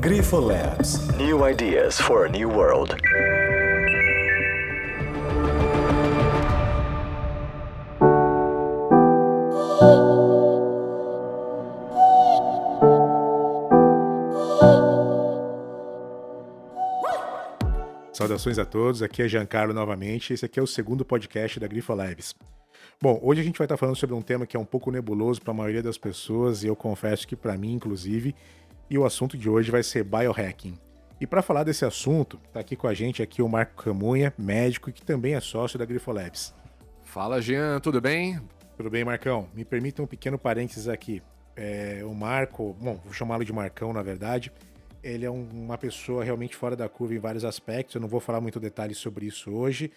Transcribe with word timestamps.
Grifo 0.00 0.38
Labs. 0.38 1.08
New 1.16 1.48
ideas 1.48 2.00
for 2.00 2.26
a 2.26 2.28
new 2.28 2.48
world. 2.48 2.94
Saudações 18.12 18.58
a 18.58 18.64
todos, 18.64 19.02
aqui 19.02 19.22
é 19.22 19.28
Giancarlo 19.28 19.74
novamente. 19.74 20.32
Esse 20.32 20.46
aqui 20.46 20.58
é 20.58 20.62
o 20.62 20.66
segundo 20.66 21.04
podcast 21.04 21.58
da 21.58 21.66
Grifo 21.66 21.92
Labs. 21.94 22.34
Bom, 23.04 23.20
hoje 23.22 23.42
a 23.42 23.44
gente 23.44 23.58
vai 23.58 23.66
estar 23.66 23.76
falando 23.76 23.96
sobre 23.96 24.16
um 24.16 24.22
tema 24.22 24.46
que 24.46 24.56
é 24.56 24.58
um 24.58 24.64
pouco 24.64 24.90
nebuloso 24.90 25.38
para 25.38 25.50
a 25.50 25.54
maioria 25.54 25.82
das 25.82 25.98
pessoas 25.98 26.64
e 26.64 26.68
eu 26.68 26.74
confesso 26.74 27.28
que 27.28 27.36
para 27.36 27.54
mim, 27.54 27.74
inclusive, 27.74 28.34
e 28.88 28.96
o 28.96 29.04
assunto 29.04 29.36
de 29.36 29.46
hoje 29.46 29.70
vai 29.70 29.82
ser 29.82 30.04
biohacking. 30.04 30.78
E 31.20 31.26
para 31.26 31.42
falar 31.42 31.64
desse 31.64 31.84
assunto, 31.84 32.40
está 32.46 32.60
aqui 32.60 32.74
com 32.74 32.88
a 32.88 32.94
gente 32.94 33.22
aqui 33.22 33.42
o 33.42 33.48
Marco 33.48 33.84
Camunha, 33.84 34.32
médico 34.38 34.88
e 34.88 34.92
que 34.94 35.04
também 35.04 35.34
é 35.34 35.40
sócio 35.40 35.78
da 35.78 35.84
Grifo 35.84 36.10
Labs. 36.12 36.54
Fala, 37.02 37.42
Jean, 37.42 37.78
tudo 37.78 38.00
bem? 38.00 38.40
Tudo 38.74 38.88
bem, 38.88 39.04
Marcão? 39.04 39.50
Me 39.52 39.66
permita 39.66 40.02
um 40.02 40.06
pequeno 40.06 40.38
parênteses 40.38 40.88
aqui. 40.88 41.22
É, 41.54 42.00
o 42.06 42.14
Marco, 42.14 42.74
bom, 42.80 42.98
vou 43.04 43.12
chamá-lo 43.12 43.44
de 43.44 43.52
Marcão, 43.52 43.92
na 43.92 44.02
verdade, 44.02 44.50
ele 45.02 45.26
é 45.26 45.30
um, 45.30 45.46
uma 45.52 45.76
pessoa 45.76 46.24
realmente 46.24 46.56
fora 46.56 46.74
da 46.74 46.88
curva 46.88 47.12
em 47.12 47.18
vários 47.18 47.44
aspectos. 47.44 47.96
Eu 47.96 48.00
não 48.00 48.08
vou 48.08 48.18
falar 48.18 48.40
muito 48.40 48.58
detalhes 48.58 48.96
sobre 48.96 49.26
isso 49.26 49.50
hoje. 49.50 49.92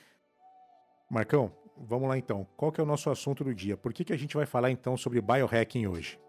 Marcão, 1.09 1.53
vamos 1.79 2.07
lá 2.07 2.17
então. 2.17 2.47
Qual 2.55 2.71
que 2.71 2.79
é 2.79 2.83
o 2.83 2.87
nosso 2.87 3.09
assunto 3.09 3.43
do 3.43 3.53
dia? 3.53 3.77
Por 3.77 3.93
que, 3.93 4.03
que 4.03 4.13
a 4.13 4.17
gente 4.17 4.35
vai 4.35 4.45
falar 4.45 4.71
então 4.71 4.95
sobre 4.97 5.21
biohacking 5.21 5.87
hoje? 5.87 6.19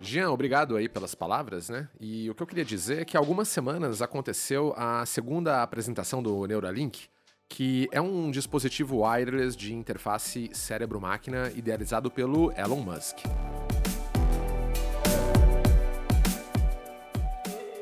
Jean, 0.00 0.30
obrigado 0.30 0.76
aí 0.76 0.88
pelas 0.88 1.14
palavras, 1.14 1.68
né? 1.68 1.88
E 2.00 2.30
o 2.30 2.34
que 2.34 2.42
eu 2.42 2.46
queria 2.46 2.64
dizer 2.64 3.02
é 3.02 3.04
que 3.04 3.16
há 3.16 3.20
algumas 3.20 3.48
semanas 3.48 4.00
aconteceu 4.00 4.72
a 4.76 5.04
segunda 5.04 5.60
apresentação 5.60 6.22
do 6.22 6.46
Neuralink, 6.46 7.08
que 7.48 7.88
é 7.90 8.00
um 8.00 8.30
dispositivo 8.30 9.02
wireless 9.02 9.56
de 9.56 9.74
interface 9.74 10.50
cérebro-máquina 10.52 11.50
idealizado 11.56 12.10
pelo 12.10 12.52
Elon 12.52 12.80
Musk. 12.80 13.18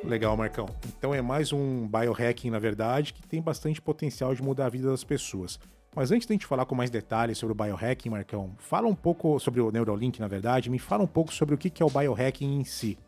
Legal, 0.03 0.37
Marcão. 0.37 0.69
Então 0.87 1.13
é 1.13 1.21
mais 1.21 1.53
um 1.53 1.87
biohacking, 1.87 2.49
na 2.49 2.61
verdade, 2.61 3.13
que 3.13 3.27
tem 3.27 3.43
bastante 3.43 3.83
potencial 3.83 4.35
de 4.35 4.43
mudar 4.43 4.67
a 4.67 4.71
vida 4.71 4.89
das 4.89 5.03
pessoas. 5.03 5.59
Mas 5.97 6.13
antes 6.13 6.27
de 6.27 6.33
a 6.33 6.35
gente 6.35 6.45
falar 6.45 6.67
com 6.67 6.75
mais 6.75 6.91
detalhes 6.91 7.39
sobre 7.39 7.53
o 7.53 7.57
biohacking, 7.57 8.11
Marcão, 8.11 8.55
fala 8.59 8.87
um 8.87 8.95
pouco 8.95 9.41
sobre 9.41 9.63
o 9.63 9.71
Neuralink, 9.73 10.21
na 10.21 10.29
verdade, 10.29 10.69
me 10.69 10.79
fala 10.79 11.03
um 11.03 11.07
pouco 11.07 11.33
sobre 11.33 11.55
o 11.55 11.59
que 11.59 11.83
é 11.83 11.87
o 11.87 11.89
biohacking 11.89 12.61
em 12.61 12.65
si. 12.65 12.99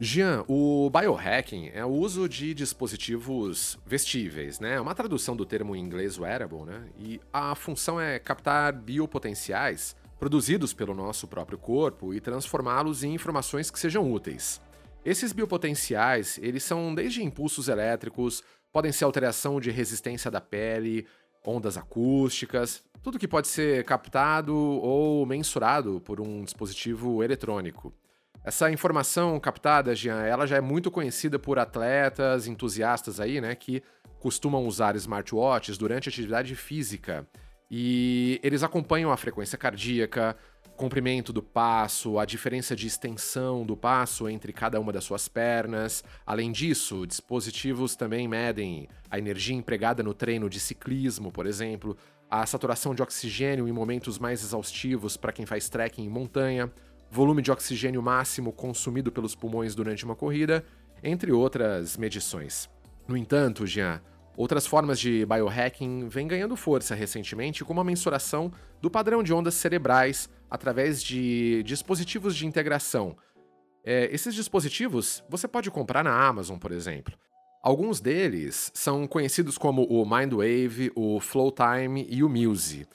Jean, 0.00 0.44
o 0.48 0.90
biohacking 0.90 1.70
é 1.72 1.84
o 1.84 1.88
uso 1.88 2.28
de 2.28 2.52
dispositivos 2.52 3.78
vestíveis, 3.86 4.58
né? 4.58 4.74
É 4.74 4.80
uma 4.80 4.92
tradução 4.92 5.36
do 5.36 5.46
termo 5.46 5.76
em 5.76 5.80
inglês 5.80 6.18
wearable, 6.18 6.64
né? 6.64 6.84
E 6.98 7.20
a 7.32 7.54
função 7.54 8.00
é 8.00 8.18
captar 8.18 8.72
biopotenciais 8.72 9.94
produzidos 10.18 10.74
pelo 10.74 10.94
nosso 10.94 11.28
próprio 11.28 11.58
corpo 11.58 12.12
e 12.12 12.20
transformá-los 12.20 13.04
em 13.04 13.14
informações 13.14 13.70
que 13.70 13.78
sejam 13.78 14.12
úteis. 14.12 14.60
Esses 15.04 15.32
biopotenciais, 15.32 16.40
eles 16.42 16.64
são 16.64 16.92
desde 16.92 17.22
impulsos 17.22 17.68
elétricos, 17.68 18.42
podem 18.72 18.90
ser 18.90 19.04
alteração 19.04 19.60
de 19.60 19.70
resistência 19.70 20.28
da 20.28 20.40
pele, 20.40 21.06
ondas 21.44 21.76
acústicas, 21.76 22.82
tudo 23.02 23.18
que 23.18 23.28
pode 23.28 23.48
ser 23.48 23.84
captado 23.84 24.54
ou 24.54 25.24
mensurado 25.24 26.00
por 26.00 26.20
um 26.20 26.42
dispositivo 26.42 27.22
eletrônico. 27.22 27.92
Essa 28.44 28.70
informação 28.70 29.38
captada, 29.38 29.94
Jean, 29.94 30.22
ela 30.22 30.46
já 30.46 30.56
é 30.56 30.60
muito 30.60 30.90
conhecida 30.90 31.38
por 31.38 31.58
atletas, 31.58 32.46
entusiastas 32.46 33.20
aí, 33.20 33.40
né, 33.40 33.54
que 33.54 33.82
costumam 34.18 34.66
usar 34.66 34.96
smartwatches 34.96 35.78
durante 35.78 36.08
atividade 36.08 36.54
física. 36.54 37.26
E 37.70 38.40
eles 38.42 38.62
acompanham 38.62 39.12
a 39.12 39.16
frequência 39.16 39.58
cardíaca, 39.58 40.36
comprimento 40.78 41.32
do 41.32 41.42
passo, 41.42 42.20
a 42.20 42.24
diferença 42.24 42.76
de 42.76 42.86
extensão 42.86 43.66
do 43.66 43.76
passo 43.76 44.28
entre 44.28 44.52
cada 44.52 44.78
uma 44.78 44.92
das 44.92 45.02
suas 45.02 45.26
pernas. 45.26 46.04
Além 46.24 46.52
disso, 46.52 47.04
dispositivos 47.04 47.96
também 47.96 48.28
medem 48.28 48.88
a 49.10 49.18
energia 49.18 49.56
empregada 49.56 50.04
no 50.04 50.14
treino 50.14 50.48
de 50.48 50.60
ciclismo, 50.60 51.32
por 51.32 51.46
exemplo, 51.46 51.96
a 52.30 52.46
saturação 52.46 52.94
de 52.94 53.02
oxigênio 53.02 53.66
em 53.66 53.72
momentos 53.72 54.20
mais 54.20 54.42
exaustivos 54.42 55.16
para 55.16 55.32
quem 55.32 55.44
faz 55.44 55.68
trekking 55.68 56.04
em 56.04 56.08
montanha, 56.08 56.72
volume 57.10 57.42
de 57.42 57.50
oxigênio 57.50 58.00
máximo 58.00 58.52
consumido 58.52 59.10
pelos 59.10 59.34
pulmões 59.34 59.74
durante 59.74 60.04
uma 60.04 60.14
corrida, 60.14 60.64
entre 61.02 61.32
outras 61.32 61.96
medições. 61.96 62.70
No 63.08 63.16
entanto, 63.16 63.66
Jean, 63.66 64.00
Outras 64.38 64.68
formas 64.68 65.00
de 65.00 65.26
biohacking 65.26 66.06
vêm 66.06 66.28
ganhando 66.28 66.54
força 66.54 66.94
recentemente, 66.94 67.64
como 67.64 67.80
a 67.80 67.84
mensuração 67.84 68.52
do 68.80 68.88
padrão 68.88 69.20
de 69.20 69.34
ondas 69.34 69.54
cerebrais 69.54 70.30
através 70.48 71.02
de 71.02 71.60
dispositivos 71.64 72.36
de 72.36 72.46
integração. 72.46 73.16
É, 73.84 74.08
esses 74.14 74.32
dispositivos 74.32 75.24
você 75.28 75.48
pode 75.48 75.72
comprar 75.72 76.04
na 76.04 76.24
Amazon, 76.24 76.56
por 76.56 76.70
exemplo. 76.70 77.18
Alguns 77.64 78.00
deles 78.00 78.70
são 78.72 79.08
conhecidos 79.08 79.58
como 79.58 79.82
o 79.82 80.08
Mindwave, 80.08 80.92
o 80.94 81.18
Flowtime 81.18 82.06
e 82.08 82.22
o 82.22 82.28
Muse. 82.28 82.86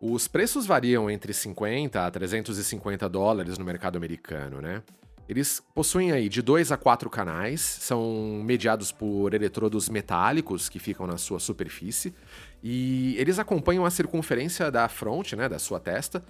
Os 0.00 0.26
preços 0.26 0.66
variam 0.66 1.08
entre 1.08 1.32
50 1.32 2.04
a 2.04 2.10
350 2.10 3.08
dólares 3.08 3.58
no 3.58 3.64
mercado 3.64 3.96
americano, 3.96 4.60
né? 4.60 4.82
Eles 5.30 5.62
possuem 5.72 6.10
aí 6.10 6.28
de 6.28 6.42
dois 6.42 6.72
a 6.72 6.76
quatro 6.76 7.08
canais, 7.08 7.60
são 7.60 8.42
mediados 8.44 8.90
por 8.90 9.32
eletrodos 9.32 9.88
metálicos 9.88 10.68
que 10.68 10.80
ficam 10.80 11.06
na 11.06 11.16
sua 11.16 11.38
superfície, 11.38 12.12
e 12.60 13.14
eles 13.16 13.38
acompanham 13.38 13.84
a 13.84 13.90
circunferência 13.92 14.72
da 14.72 14.88
fronte, 14.88 15.36
né, 15.36 15.48
da 15.48 15.60
sua 15.60 15.78
testa, 15.78 16.20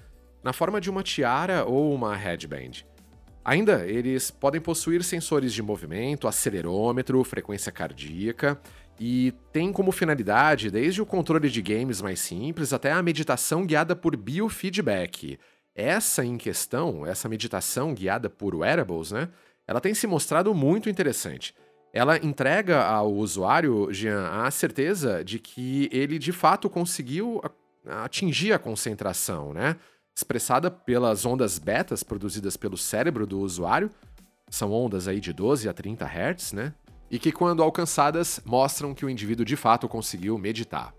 na 0.45 0.53
forma 0.53 0.79
de 0.83 0.91
uma 0.91 1.03
tiara 1.03 1.65
ou 1.65 1.95
uma 1.95 2.15
headband. 2.15 2.85
Ainda, 3.43 3.87
eles 3.87 4.31
podem 4.31 4.61
possuir 4.61 5.03
sensores 5.03 5.55
de 5.55 5.63
movimento, 5.63 6.29
acelerômetro, 6.29 7.25
frequência 7.25 7.73
cardíaca 7.73 8.61
e 8.99 9.33
têm 9.51 9.73
como 9.73 9.93
finalidade 9.93 10.71
desde 10.71 11.01
o 11.01 11.07
controle 11.07 11.49
de 11.49 11.63
games 11.63 12.03
mais 12.03 12.21
simples 12.21 12.71
até 12.71 12.93
a 12.93 13.03
meditação 13.03 13.65
guiada 13.65 13.97
por 13.97 14.15
biofeedback, 14.15 15.39
essa 15.81 16.25
em 16.25 16.37
questão, 16.37 17.07
essa 17.07 17.29
meditação 17.29 17.95
guiada 17.95 18.29
por 18.29 18.55
wearables, 18.55 19.13
né? 19.13 19.29
Ela 19.67 19.81
tem 19.81 19.95
se 19.95 20.07
mostrado 20.07 20.55
muito 20.55 20.91
interessante. 20.91 21.55
Ela 21.93 22.17
entrega 22.19 22.85
ao 22.85 23.13
usuário, 23.13 23.93
Jean, 23.93 24.29
a 24.29 24.51
certeza 24.51 25.25
de 25.25 25.39
que 25.39 25.89
ele 25.93 26.19
de 26.19 26.33
fato 26.33 26.69
conseguiu 26.71 27.41
atingir 27.87 28.53
a 28.53 28.59
concentração, 28.59 29.53
né? 29.53 29.77
Expressada 30.15 30.71
pelas 30.71 31.25
ondas 31.25 31.59
betas 31.59 32.03
produzidas 32.03 32.57
pelo 32.57 32.77
cérebro 32.77 33.27
do 33.27 33.41
usuário, 33.41 33.91
são 34.51 34.73
ondas 34.73 35.09
aí 35.09 35.21
de 35.21 35.33
12 35.33 35.69
a 35.69 35.73
30 35.73 36.05
Hz, 36.05 36.53
né? 36.53 36.75
E 37.11 37.19
que, 37.19 37.33
quando 37.33 37.63
alcançadas, 37.63 38.41
mostram 38.45 38.95
que 38.95 39.05
o 39.05 39.11
indivíduo 39.11 39.45
de 39.45 39.57
fato 39.57 39.89
conseguiu 39.89 40.39
meditar. 40.39 40.95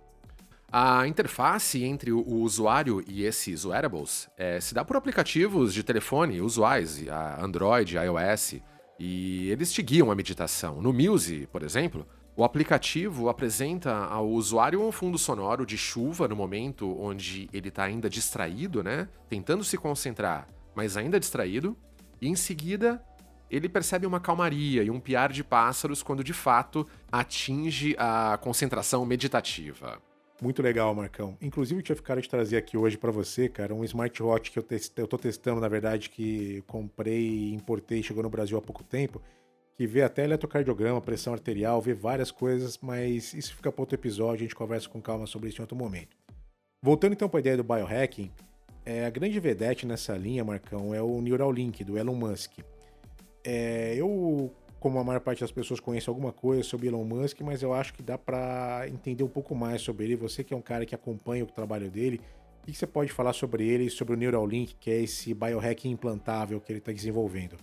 A 0.74 1.06
interface 1.06 1.84
entre 1.84 2.14
o 2.14 2.26
usuário 2.26 3.04
e 3.06 3.26
esses 3.26 3.66
wearables 3.66 4.30
é, 4.38 4.58
se 4.62 4.74
dá 4.74 4.86
por 4.86 4.96
aplicativos 4.96 5.74
de 5.74 5.84
telefone 5.84 6.40
usuais, 6.40 7.04
Android, 7.38 7.98
iOS, 7.98 8.62
e 8.98 9.50
eles 9.50 9.74
te 9.74 9.82
guiam 9.82 10.10
a 10.10 10.16
meditação. 10.16 10.82
No 10.82 10.94
Muse, 10.94 11.46
por 11.52 11.62
exemplo, 11.62 12.08
o 12.38 12.46
aplicativo 12.46 13.28
apresenta 13.28 13.94
ao 14.06 14.30
usuário 14.30 14.82
um 14.82 14.94
fundo 14.94 15.18
sonoro 15.18 15.66
de 15.66 15.78
chuva 15.78 16.26
no 16.26 16.38
momento 16.38 16.98
onde 16.98 17.50
ele 17.52 17.68
está 17.68 17.84
ainda 17.84 18.10
distraído, 18.10 18.82
né? 18.82 19.10
Tentando 19.28 19.66
se 19.66 19.78
concentrar, 19.78 20.48
mas 20.74 20.96
ainda 20.96 21.20
distraído, 21.20 21.76
e 22.22 22.30
em 22.30 22.36
seguida 22.36 23.04
ele 23.50 23.68
percebe 23.68 24.08
uma 24.08 24.22
calmaria 24.22 24.84
e 24.84 24.90
um 24.90 25.02
piar 25.02 25.34
de 25.34 25.44
pássaros 25.44 26.02
quando 26.02 26.24
de 26.24 26.32
fato 26.32 26.88
atinge 27.12 27.94
a 28.00 28.40
concentração 28.42 29.06
meditativa. 29.06 30.02
Muito 30.42 30.60
legal, 30.64 30.94
Marcão. 30.96 31.38
Inclusive, 31.40 31.80
eu 31.80 31.84
tinha 31.84 31.96
ficado 31.96 32.20
de 32.20 32.28
trazer 32.28 32.58
aqui 32.58 32.76
hoje 32.76 32.98
para 32.98 33.12
você, 33.12 33.48
cara, 33.48 33.76
um 33.76 33.84
smartwatch 33.84 34.50
que 34.50 34.58
eu, 34.58 34.64
test... 34.64 34.98
eu 34.98 35.08
tô 35.08 35.16
testando, 35.16 35.62
na 35.62 35.68
verdade, 35.68 36.10
que 36.10 36.64
comprei, 36.66 37.54
importei, 37.54 38.02
chegou 38.02 38.24
no 38.24 38.30
Brasil 38.30 38.58
há 38.58 38.62
pouco 38.62 38.84
tempo, 38.84 39.22
que 39.78 39.86
vê 39.86 40.02
até 40.02 40.24
eletrocardiograma, 40.24 41.00
pressão 41.00 41.34
arterial, 41.34 41.80
vê 41.80 41.94
várias 41.94 42.32
coisas, 42.32 42.80
mas 42.82 43.36
isso 43.36 43.56
fica 43.56 43.72
para 43.72 43.84
outro 43.84 43.96
episódio, 43.96 44.38
a 44.38 44.48
gente 44.48 44.56
conversa 44.56 44.90
com 44.90 45.00
calma 45.00 45.28
sobre 45.28 45.50
isso 45.50 45.60
em 45.60 45.62
outro 45.62 45.78
momento. 45.78 46.18
Voltando 46.84 47.14
então 47.14 47.30
para 47.30 47.38
a 47.38 47.42
ideia 47.42 47.58
do 47.58 47.64
biohacking, 47.64 48.32
é, 48.84 49.06
a 49.06 49.12
grande 49.12 49.40
vedete 49.40 49.86
nessa 49.86 50.18
linha, 50.18 50.44
Marcão, 50.44 50.92
é 50.92 51.04
o 51.04 51.22
Neuralink, 51.22 51.84
do 51.84 52.00
Elon 52.00 52.16
Musk. 52.16 52.54
É, 53.44 53.94
eu 53.96 54.52
como 54.82 54.98
a 54.98 55.04
maior 55.04 55.20
parte 55.20 55.42
das 55.42 55.52
pessoas 55.52 55.80
conhece 55.80 56.10
alguma 56.10 56.34
coisa 56.34 56.64
sobre 56.64 56.88
Elon 56.88 57.06
Musk, 57.06 57.40
mas 57.42 57.62
eu 57.62 57.72
acho 57.72 57.94
que 57.94 58.02
dá 58.02 58.18
para 58.18 58.86
entender 58.88 59.24
um 59.24 59.28
pouco 59.28 59.54
mais 59.54 59.80
sobre 59.84 60.06
ele. 60.06 60.16
Você 60.16 60.44
que 60.44 60.56
é 60.56 60.58
um 60.58 60.62
cara 60.62 60.88
que 60.88 60.96
acompanha 60.96 61.44
o 61.44 61.48
trabalho 61.48 61.88
dele, 61.88 62.20
o 62.64 62.66
que 62.66 62.74
você 62.74 62.88
pode 62.88 63.12
falar 63.12 63.32
sobre 63.34 63.64
ele 63.64 63.86
e 63.86 63.90
sobre 63.92 64.16
o 64.16 64.18
Neuralink, 64.18 64.74
que 64.80 64.90
é 64.90 65.04
esse 65.04 65.36
biohacking 65.36 65.92
implantável 65.92 66.60
que 66.60 66.72
ele 66.72 66.80
está 66.80 66.92
desenvolvendo? 66.92 67.58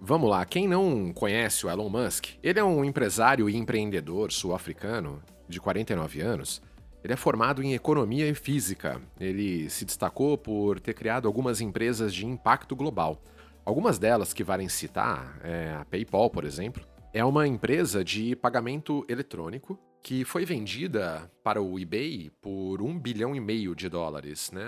Vamos 0.00 0.28
lá, 0.28 0.44
quem 0.44 0.66
não 0.66 1.12
conhece 1.12 1.64
o 1.64 1.70
Elon 1.70 1.88
Musk, 1.88 2.30
ele 2.42 2.58
é 2.58 2.64
um 2.64 2.84
empresário 2.84 3.48
e 3.48 3.56
empreendedor 3.56 4.32
sul-africano 4.32 5.22
de 5.48 5.60
49 5.60 6.20
anos. 6.20 6.60
Ele 7.04 7.12
é 7.12 7.16
formado 7.16 7.62
em 7.62 7.74
economia 7.74 8.28
e 8.28 8.34
física. 8.34 9.00
Ele 9.20 9.70
se 9.70 9.84
destacou 9.84 10.36
por 10.36 10.80
ter 10.80 10.94
criado 10.94 11.28
algumas 11.28 11.60
empresas 11.60 12.12
de 12.12 12.26
impacto 12.26 12.74
global. 12.74 13.22
Algumas 13.70 14.00
delas 14.00 14.32
que 14.32 14.42
valem 14.42 14.68
citar, 14.68 15.38
é 15.44 15.76
a 15.80 15.84
PayPal, 15.84 16.28
por 16.28 16.44
exemplo, 16.44 16.84
é 17.14 17.24
uma 17.24 17.46
empresa 17.46 18.02
de 18.02 18.34
pagamento 18.34 19.06
eletrônico 19.08 19.78
que 20.02 20.24
foi 20.24 20.44
vendida 20.44 21.30
para 21.44 21.62
o 21.62 21.78
eBay 21.78 22.32
por 22.42 22.82
um 22.82 22.98
bilhão 22.98 23.32
e 23.32 23.38
meio 23.38 23.76
de 23.76 23.88
dólares. 23.88 24.50
Né? 24.50 24.64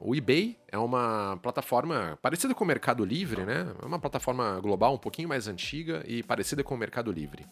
O 0.00 0.14
eBay 0.14 0.58
é 0.68 0.78
uma 0.78 1.38
plataforma 1.42 2.18
parecida 2.22 2.54
com 2.54 2.64
o 2.64 2.66
Mercado 2.66 3.04
Livre, 3.04 3.44
né? 3.44 3.74
é 3.78 3.84
uma 3.84 3.98
plataforma 3.98 4.58
global 4.58 4.94
um 4.94 4.98
pouquinho 4.98 5.28
mais 5.28 5.46
antiga 5.46 6.02
e 6.06 6.22
parecida 6.22 6.64
com 6.64 6.74
o 6.74 6.78
Mercado 6.78 7.12
Livre. 7.12 7.44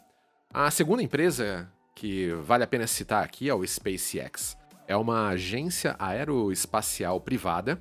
A 0.55 0.71
segunda 0.71 1.03
empresa 1.03 1.71
que 1.95 2.33
vale 2.33 2.65
a 2.65 2.67
pena 2.67 2.87
citar 2.87 3.23
aqui 3.23 3.47
é 3.47 3.55
o 3.55 3.63
SpaceX. 3.63 4.57
É 4.89 4.97
uma 4.97 5.29
agência 5.29 5.97
aeroespacial 5.99 7.21
privada 7.21 7.79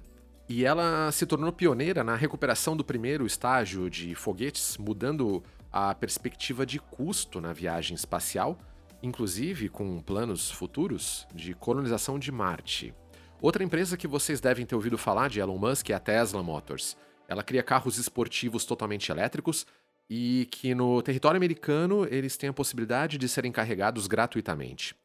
e 0.48 0.66
ela 0.66 1.12
se 1.12 1.25
tornou 1.25 1.51
pioneira 1.51 2.04
na 2.04 2.16
recuperação 2.16 2.75
do 2.75 2.84
primeiro 2.84 3.25
estágio 3.25 3.90
de 3.90 4.13
foguetes, 4.16 4.78
mudando 4.78 5.44
a 5.72 5.95
perspectiva 5.95 6.66
de 6.66 6.80
custo 6.80 7.42
na 7.42 7.54
viagem 7.54 7.95
espacial 7.95 8.57
inclusive 9.04 9.68
com 9.68 10.00
planos 10.00 10.50
futuros 10.50 11.28
de 11.36 11.54
colonização 11.54 12.18
de 12.18 12.31
Marte. 12.31 12.95
Outra 13.42 13.62
empresa 13.62 13.98
que 13.98 14.07
vocês 14.07 14.40
devem 14.40 14.66
ter 14.66 14.74
ouvido 14.74 14.98
falar 14.98 15.30
de 15.30 15.42
Elon 15.42 15.57
Musk 15.57 15.90
é 15.90 15.94
a 15.94 16.00
Tesla 16.00 16.42
Motors. 16.42 16.95
Ela 17.28 17.44
cria 17.44 17.62
carros 17.62 17.98
esportivos 17.98 18.63
totalmente 18.63 19.12
elétricos 19.12 19.68
e 20.10 20.48
que 20.50 20.74
no 20.74 21.01
território 21.01 21.38
americano 21.38 22.07
eles 22.10 22.38
têm 22.38 22.50
a 22.50 22.54
possibilidade 22.54 23.18
de 23.18 23.28
serem 23.28 23.51
carregados 23.51 24.07
gratuitamente. 24.07 24.95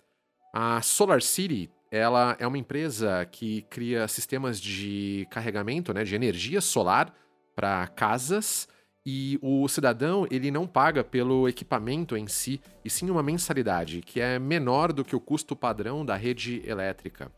A 0.52 0.80
Solar 0.80 1.20
City 1.20 1.68
ela 1.90 2.36
é 2.38 2.46
uma 2.46 2.58
empresa 2.58 3.26
que 3.30 3.62
cria 3.62 4.06
sistemas 4.08 4.60
de 4.60 5.26
carregamento 5.30 5.92
né, 5.92 6.04
de 6.04 6.14
energia 6.14 6.60
solar 6.60 7.14
para 7.54 7.86
casas 7.88 8.68
e 9.04 9.38
o 9.42 9.66
cidadão 9.68 10.26
ele 10.30 10.50
não 10.50 10.66
paga 10.66 11.02
pelo 11.02 11.48
equipamento 11.48 12.14
em 12.14 12.26
si, 12.26 12.60
e 12.84 12.90
sim 12.90 13.08
uma 13.08 13.22
mensalidade, 13.22 14.02
que 14.02 14.20
é 14.20 14.38
menor 14.38 14.92
do 14.92 15.02
que 15.02 15.16
o 15.16 15.20
custo 15.20 15.56
padrão 15.56 16.04
da 16.04 16.14
rede 16.14 16.62
elétrica. 16.66 17.32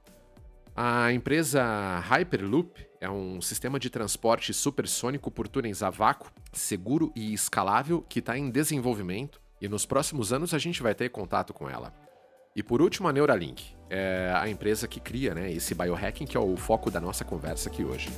A 0.75 1.13
empresa 1.13 1.63
Hyperloop 2.01 2.85
é 3.01 3.09
um 3.09 3.41
sistema 3.41 3.79
de 3.79 3.89
transporte 3.89 4.53
supersônico 4.53 5.31
por 5.31 5.47
túneis 5.47 5.83
a 5.83 5.91
vácuo, 5.91 6.33
seguro 6.53 7.13
e 7.15 7.33
escalável 7.33 8.05
que 8.09 8.19
está 8.19 8.37
em 8.37 8.51
desenvolvimento 8.51 9.41
e 9.61 9.69
nos 9.69 9.87
próximos 9.87 10.33
anos 10.33 10.55
a 10.55 10.59
gente 10.59 10.83
vai 10.83 10.95
ter 10.95 11.11
contato 11.11 11.53
com 11.53 11.69
ela. 11.69 12.10
E 12.55 12.63
por 12.63 12.83
último, 12.83 13.07
a 13.07 13.13
Neuralink, 13.13 13.75
é 13.89 14.33
a 14.35 14.49
empresa 14.49 14.89
que 14.89 14.99
cria 14.99 15.35
né, 15.35 15.53
esse 15.53 15.75
biohacking 15.75 16.27
que 16.27 16.37
é 16.37 16.41
o 16.41 16.57
foco 16.57 16.91
da 16.91 17.01
nossa 17.01 17.25
conversa 17.25 17.69
aqui 17.69 17.85
hoje. 17.85 18.09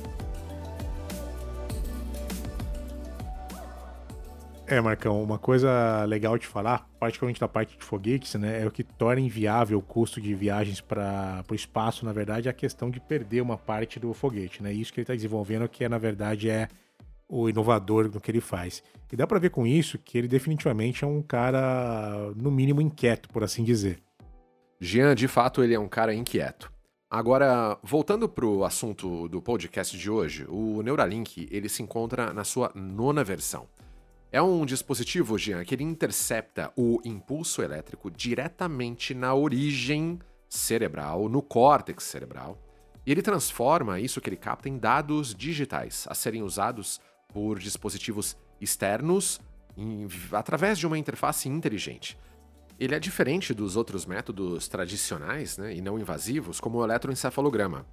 É, 4.65 4.79
Marcão, 4.81 5.21
uma 5.21 5.37
coisa 5.37 6.03
legal 6.05 6.37
de 6.37 6.47
falar, 6.47 6.87
particularmente 6.99 7.39
da 7.39 7.47
parte 7.47 7.77
de 7.77 7.83
foguetes, 7.83 8.33
né, 8.35 8.63
é 8.63 8.65
o 8.65 8.71
que 8.71 8.83
torna 8.83 9.21
inviável 9.21 9.77
o 9.77 9.81
custo 9.81 10.21
de 10.21 10.33
viagens 10.33 10.81
para 10.81 11.43
o 11.47 11.53
espaço, 11.53 12.05
na 12.05 12.13
verdade, 12.13 12.47
é 12.47 12.51
a 12.51 12.53
questão 12.53 12.89
de 12.89 12.99
perder 12.99 13.41
uma 13.41 13.57
parte 13.57 13.99
do 13.99 14.13
foguete, 14.13 14.63
né? 14.63 14.71
Isso 14.71 14.91
que 14.91 14.99
ele 14.99 15.03
está 15.03 15.13
desenvolvendo, 15.13 15.67
que 15.67 15.83
é, 15.83 15.89
na 15.89 15.97
verdade 15.97 16.49
é 16.49 16.69
o 17.27 17.49
inovador 17.49 18.09
no 18.11 18.21
que 18.21 18.31
ele 18.31 18.41
faz. 18.41 18.81
E 19.11 19.15
dá 19.15 19.27
para 19.27 19.37
ver 19.37 19.49
com 19.49 19.67
isso 19.67 19.99
que 19.99 20.17
ele 20.17 20.27
definitivamente 20.27 21.03
é 21.03 21.07
um 21.07 21.21
cara, 21.21 22.31
no 22.35 22.49
mínimo, 22.49 22.81
inquieto, 22.81 23.29
por 23.29 23.43
assim 23.43 23.63
dizer. 23.63 23.99
Jean, 24.83 25.15
de 25.15 25.29
fato, 25.29 25.63
ele 25.63 25.73
é 25.73 25.79
um 25.79 25.87
cara 25.87 26.13
inquieto. 26.13 26.69
Agora, 27.09 27.79
voltando 27.81 28.27
para 28.27 28.45
o 28.45 28.65
assunto 28.65 29.29
do 29.29 29.41
podcast 29.41 29.97
de 29.97 30.11
hoje, 30.11 30.45
o 30.49 30.81
Neuralink 30.83 31.47
ele 31.49 31.69
se 31.69 31.81
encontra 31.81 32.33
na 32.33 32.43
sua 32.43 32.69
nona 32.75 33.23
versão. 33.23 33.65
É 34.29 34.41
um 34.41 34.65
dispositivo, 34.65 35.37
Jean, 35.37 35.63
que 35.63 35.73
ele 35.73 35.85
intercepta 35.85 36.69
o 36.75 36.99
impulso 37.05 37.61
elétrico 37.61 38.11
diretamente 38.11 39.13
na 39.13 39.33
origem 39.33 40.19
cerebral, 40.49 41.29
no 41.29 41.41
córtex 41.41 42.03
cerebral, 42.03 42.61
e 43.05 43.11
ele 43.13 43.21
transforma 43.21 44.01
isso 44.01 44.19
que 44.19 44.27
ele 44.27 44.35
capta 44.35 44.67
em 44.67 44.77
dados 44.77 45.33
digitais 45.33 46.05
a 46.09 46.13
serem 46.13 46.43
usados 46.43 46.99
por 47.29 47.57
dispositivos 47.57 48.35
externos 48.59 49.39
em, 49.77 50.09
através 50.33 50.77
de 50.77 50.85
uma 50.85 50.97
interface 50.97 51.47
inteligente. 51.47 52.17
Ele 52.79 52.95
é 52.95 52.99
diferente 52.99 53.53
dos 53.53 53.75
outros 53.75 54.05
métodos 54.05 54.67
tradicionais 54.67 55.57
né, 55.57 55.73
e 55.73 55.81
não 55.81 55.99
invasivos, 55.99 56.59
como 56.59 56.79
o 56.79 56.83
eletroencefalograma, 56.83 57.85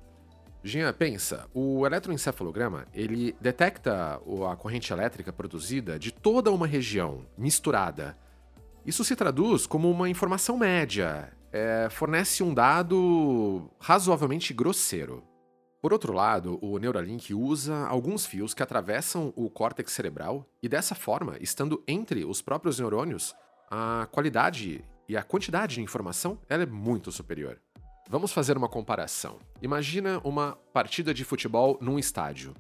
Jean, 0.63 0.93
pensa, 0.93 1.49
o 1.55 1.87
eletroencefalograma, 1.87 2.87
ele 2.93 3.35
detecta 3.41 4.21
a 4.51 4.57
corrente 4.57 4.93
elétrica 4.93 5.33
produzida 5.33 5.99
de 5.99 6.13
toda 6.13 6.51
uma 6.51 6.67
região, 6.67 7.25
misturada. 7.37 8.17
Isso 8.85 9.03
se 9.03 9.17
traduz 9.17 9.67
como 9.67 9.91
uma 9.91 10.09
informação 10.11 10.59
média, 10.59 11.33
é, 11.51 11.89
fornece 11.91 12.43
um 12.43 12.53
dado 12.53 13.71
razoavelmente 13.79 14.53
grosseiro. 14.53 15.25
Por 15.81 15.95
outro 15.95 16.13
lado, 16.13 16.59
o 16.61 16.79
Neuralink 16.79 17.33
usa 17.33 17.87
alguns 17.87 18.27
fios 18.27 18.53
que 18.53 18.63
atravessam 18.63 19.33
o 19.35 19.49
córtex 19.49 19.91
cerebral 19.93 20.47
e 20.63 20.69
dessa 20.69 20.95
forma, 20.95 21.39
estando 21.41 21.83
entre 21.89 22.23
os 22.23 22.43
próprios 22.43 22.79
neurônios, 22.79 23.35
a 23.71 24.09
qualidade 24.11 24.85
e 25.09 25.17
a 25.17 25.23
quantidade 25.23 25.77
de 25.77 25.81
informação 25.81 26.39
é 26.49 26.67
muito 26.67 27.13
superior. 27.13 27.61
Vamos 28.09 28.33
fazer 28.33 28.57
uma 28.57 28.69
comparação. 28.69 29.39
Imagina 29.63 30.21
uma 30.25 30.59
partida 30.73 31.15
de 31.15 31.25
futebol 31.25 31.79
num 31.81 31.97
estádio. 31.97 32.53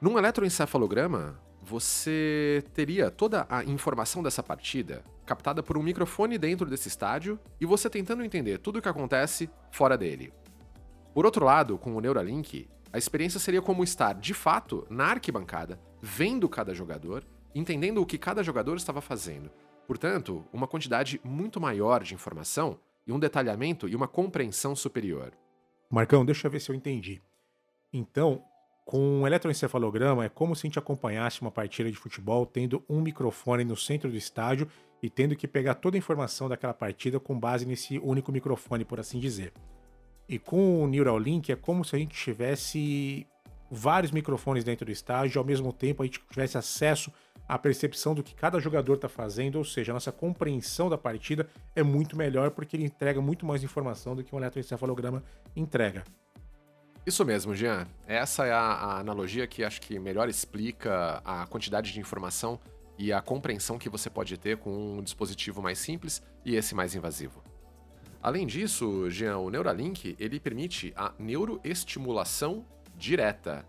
Num 0.00 0.18
eletroencefalograma, 0.18 1.40
você 1.62 2.64
teria 2.74 3.10
toda 3.10 3.46
a 3.48 3.62
informação 3.62 4.24
dessa 4.24 4.42
partida 4.42 5.04
captada 5.24 5.62
por 5.62 5.78
um 5.78 5.82
microfone 5.82 6.36
dentro 6.36 6.68
desse 6.68 6.88
estádio 6.88 7.38
e 7.60 7.66
você 7.66 7.88
tentando 7.88 8.24
entender 8.24 8.58
tudo 8.58 8.80
o 8.80 8.82
que 8.82 8.88
acontece 8.88 9.48
fora 9.70 9.96
dele. 9.96 10.32
Por 11.14 11.24
outro 11.24 11.44
lado, 11.44 11.78
com 11.78 11.94
o 11.94 12.00
Neuralink, 12.00 12.68
a 12.92 12.98
experiência 12.98 13.38
seria 13.38 13.62
como 13.62 13.84
estar 13.84 14.14
de 14.14 14.34
fato 14.34 14.84
na 14.90 15.06
arquibancada, 15.06 15.78
vendo 16.02 16.48
cada 16.48 16.74
jogador, 16.74 17.24
entendendo 17.54 18.02
o 18.02 18.06
que 18.06 18.18
cada 18.18 18.42
jogador 18.42 18.76
estava 18.76 19.00
fazendo. 19.00 19.48
Portanto, 19.86 20.44
uma 20.52 20.68
quantidade 20.68 21.20
muito 21.24 21.60
maior 21.60 22.02
de 22.02 22.14
informação 22.14 22.78
e 23.06 23.12
um 23.12 23.18
detalhamento 23.18 23.88
e 23.88 23.96
uma 23.96 24.06
compreensão 24.06 24.76
superior. 24.76 25.32
Marcão, 25.90 26.24
deixa 26.24 26.46
eu 26.46 26.50
ver 26.50 26.60
se 26.60 26.70
eu 26.70 26.74
entendi. 26.74 27.20
Então, 27.92 28.44
com 28.84 29.20
um 29.20 29.26
eletroencefalograma 29.26 30.24
é 30.24 30.28
como 30.28 30.54
se 30.54 30.66
a 30.66 30.68
gente 30.68 30.78
acompanhasse 30.78 31.40
uma 31.40 31.50
partida 31.50 31.90
de 31.90 31.96
futebol 31.96 32.46
tendo 32.46 32.84
um 32.88 33.00
microfone 33.00 33.64
no 33.64 33.76
centro 33.76 34.10
do 34.10 34.16
estádio 34.16 34.68
e 35.02 35.08
tendo 35.08 35.34
que 35.34 35.48
pegar 35.48 35.74
toda 35.74 35.96
a 35.96 35.98
informação 35.98 36.48
daquela 36.48 36.74
partida 36.74 37.18
com 37.18 37.38
base 37.38 37.66
nesse 37.66 37.98
único 37.98 38.30
microfone, 38.30 38.84
por 38.84 39.00
assim 39.00 39.18
dizer. 39.18 39.52
E 40.28 40.38
com 40.38 40.82
o 40.82 40.86
Neuralink 40.86 41.50
é 41.50 41.56
como 41.56 41.84
se 41.84 41.96
a 41.96 41.98
gente 41.98 42.14
tivesse 42.14 43.26
vários 43.70 44.12
microfones 44.12 44.64
dentro 44.64 44.84
do 44.84 44.92
estádio, 44.92 45.38
ao 45.38 45.44
mesmo 45.44 45.72
tempo 45.72 46.02
a 46.02 46.06
gente 46.06 46.20
tivesse 46.28 46.58
acesso 46.58 47.12
a 47.50 47.58
percepção 47.58 48.14
do 48.14 48.22
que 48.22 48.32
cada 48.32 48.60
jogador 48.60 48.94
está 48.94 49.08
fazendo, 49.08 49.56
ou 49.56 49.64
seja, 49.64 49.90
a 49.90 49.94
nossa 49.94 50.12
compreensão 50.12 50.88
da 50.88 50.96
partida 50.96 51.48
é 51.74 51.82
muito 51.82 52.16
melhor 52.16 52.52
porque 52.52 52.76
ele 52.76 52.84
entrega 52.84 53.20
muito 53.20 53.44
mais 53.44 53.64
informação 53.64 54.14
do 54.14 54.22
que 54.22 54.32
um 54.32 54.38
eletroencefalograma 54.38 55.24
entrega. 55.56 56.04
Isso 57.04 57.24
mesmo, 57.24 57.52
Jean. 57.52 57.88
Essa 58.06 58.46
é 58.46 58.52
a, 58.52 58.60
a 58.60 59.00
analogia 59.00 59.48
que 59.48 59.64
acho 59.64 59.80
que 59.80 59.98
melhor 59.98 60.28
explica 60.28 61.20
a 61.24 61.44
quantidade 61.46 61.92
de 61.92 61.98
informação 61.98 62.60
e 62.96 63.12
a 63.12 63.20
compreensão 63.20 63.80
que 63.80 63.88
você 63.88 64.08
pode 64.08 64.36
ter 64.38 64.56
com 64.58 64.98
um 64.98 65.02
dispositivo 65.02 65.60
mais 65.60 65.80
simples 65.80 66.22
e 66.44 66.54
esse 66.54 66.72
mais 66.72 66.94
invasivo. 66.94 67.42
Além 68.22 68.46
disso, 68.46 69.10
Jean, 69.10 69.38
o 69.38 69.50
Neuralink 69.50 70.14
ele 70.20 70.38
permite 70.38 70.92
a 70.94 71.12
neuroestimulação 71.18 72.64
direta 72.96 73.66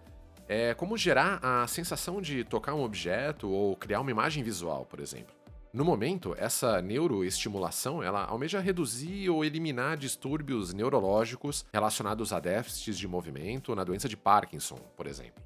é 0.53 0.73
como 0.73 0.97
gerar 0.97 1.39
a 1.41 1.65
sensação 1.65 2.21
de 2.21 2.43
tocar 2.43 2.73
um 2.73 2.83
objeto 2.83 3.49
ou 3.49 3.73
criar 3.77 4.01
uma 4.01 4.11
imagem 4.11 4.43
visual, 4.43 4.85
por 4.85 4.99
exemplo. 4.99 5.33
No 5.71 5.85
momento, 5.85 6.35
essa 6.37 6.81
neuroestimulação 6.81 8.03
ela 8.03 8.25
almeja 8.25 8.59
reduzir 8.59 9.29
ou 9.29 9.45
eliminar 9.45 9.95
distúrbios 9.95 10.73
neurológicos 10.73 11.65
relacionados 11.71 12.33
a 12.33 12.39
déficits 12.41 12.99
de 12.99 13.07
movimento 13.07 13.73
na 13.73 13.85
doença 13.85 14.09
de 14.09 14.17
Parkinson, 14.17 14.75
por 14.97 15.07
exemplo. 15.07 15.41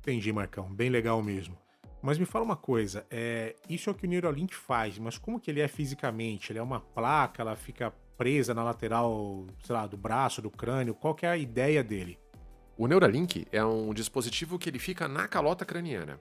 Entendi, 0.00 0.32
Marcão. 0.32 0.74
Bem 0.74 0.90
legal 0.90 1.22
mesmo. 1.22 1.56
Mas 2.02 2.18
me 2.18 2.24
fala 2.24 2.44
uma 2.44 2.56
coisa, 2.56 3.06
é, 3.12 3.54
isso 3.68 3.88
é 3.88 3.92
o 3.92 3.94
que 3.94 4.06
o 4.06 4.10
Neuralink 4.10 4.56
faz, 4.56 4.98
mas 4.98 5.16
como 5.16 5.38
que 5.38 5.52
ele 5.52 5.60
é 5.60 5.68
fisicamente? 5.68 6.50
Ele 6.50 6.58
é 6.58 6.62
uma 6.62 6.80
placa, 6.80 7.42
ela 7.42 7.54
fica 7.54 7.92
presa 8.16 8.52
na 8.52 8.64
lateral, 8.64 9.46
sei 9.62 9.76
lá, 9.76 9.86
do 9.86 9.96
braço, 9.96 10.42
do 10.42 10.50
crânio? 10.50 10.96
Qual 10.96 11.14
que 11.14 11.24
é 11.24 11.28
a 11.28 11.36
ideia 11.36 11.84
dele? 11.84 12.18
O 12.80 12.86
Neuralink 12.86 13.44
é 13.50 13.64
um 13.64 13.92
dispositivo 13.92 14.56
que 14.56 14.70
ele 14.70 14.78
fica 14.78 15.08
na 15.08 15.26
calota 15.26 15.64
craniana. 15.64 16.20